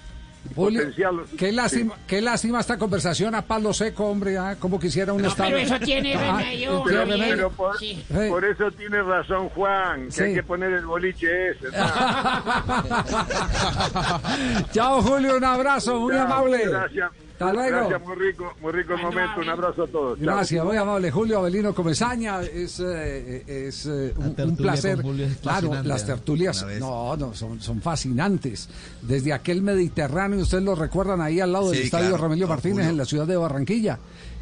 Julio, 0.55 0.81
potencial. 0.81 1.21
qué 1.39 1.53
lástima, 1.53 1.95
qué 2.07 2.21
lástima 2.21 2.61
esta 2.61 2.77
conversación 2.79 3.35
a 3.35 3.43
palo 3.43 3.73
seco, 3.73 4.07
hombre, 4.07 4.37
ah, 4.39 4.57
como 4.59 4.79
quisiera 4.79 5.13
un 5.13 5.23
No, 5.23 5.29
estado. 5.29 5.51
pero 5.51 5.61
eso 5.63 5.79
tiene 5.81 6.15
Ah, 6.15 6.39
remedio, 6.39 6.83
Pero, 6.85 7.05
pero 7.07 7.51
por, 7.51 7.79
Sí. 7.79 8.05
Sí. 8.07 8.15
por 8.29 8.45
eso 8.45 8.71
tiene 8.73 9.03
razón 9.03 9.49
Juan, 9.51 10.07
que 10.07 10.13
Sí. 10.13 10.23
hay 10.25 10.35
que 10.35 10.43
poner 10.43 10.73
el 10.73 10.87
boliche 10.87 11.51
ese. 11.51 11.67
¿no? 11.67 11.73
Chao, 14.73 15.03
Julio, 15.03 15.37
un 15.37 15.45
abrazo, 15.45 16.01
muy 16.01 16.15
Chao, 16.15 16.25
amable. 16.27 16.67
Gracias. 16.69 17.11
Hasta 17.35 17.53
luego. 17.53 17.77
Gracias, 17.89 18.01
muy 18.07 18.17
rico, 18.17 18.53
muy 18.63 18.73
rico 18.73 18.95
el 18.95 19.03
momento. 19.03 19.41
Un 19.41 19.49
abrazo 19.49 19.83
a 19.83 19.87
todos. 19.89 20.19
Chao. 20.19 20.27
Gracias, 20.27 20.65
muy 20.65 20.77
amable. 20.77 21.11
Julio 21.11 21.39
Avelino 21.39 21.75
Comesaña, 21.75 22.41
es, 22.43 22.79
eh, 22.81 23.45
es 23.67 23.87
eh, 23.87 24.15
un, 24.17 24.57
placer. 24.57 25.01
es 25.21 25.37
Claro, 25.39 25.83
las 25.83 26.03
¿eh? 26.03 26.07
tertulias, 26.07 26.65
no, 26.79 27.17
no, 27.17 27.35
son, 27.35 27.61
son 27.61 27.83
fascinantes. 27.83 28.69
Desde 29.03 29.33
aquel 29.33 29.63
Mediterráneo, 29.63 30.39
ustedes 30.41 30.63
lo 30.63 30.75
recuerdan 30.77 31.21
ahí 31.21 31.41
al 31.41 31.53
lado 31.53 31.71
del 31.71 31.79
Sí, 31.81 31.85
Estadio 31.87 32.11
claro, 32.11 32.23
Romelio 32.23 32.47
don 32.47 32.55
Martínez 32.55 32.77
Julio. 32.77 32.91
en 32.91 32.97
la 32.99 33.05
ciudad 33.05 33.27
de 33.27 33.37
Barranquilla. 33.37 33.99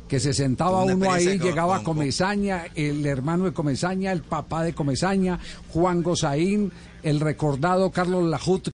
Que 0.07 0.21
se 0.21 0.35
sentaba 0.35 0.83
uno 0.85 1.11
ahí, 1.11 1.39
con- 1.39 1.47
llegaba 1.49 1.77
con- 1.77 1.85
Comesaña, 1.97 2.65
el 2.75 3.07
hermano 3.07 3.45
de 3.45 3.53
Comesaña, 3.55 4.13
el 4.13 4.21
papá 4.21 4.63
de 4.63 4.75
Comesaña, 4.75 5.39
Juan 5.71 6.03
Gozaín, 6.03 6.71
el 7.03 7.19
recordado 7.19 7.91
Carlos 7.91 8.23
Lajut, 8.29 8.69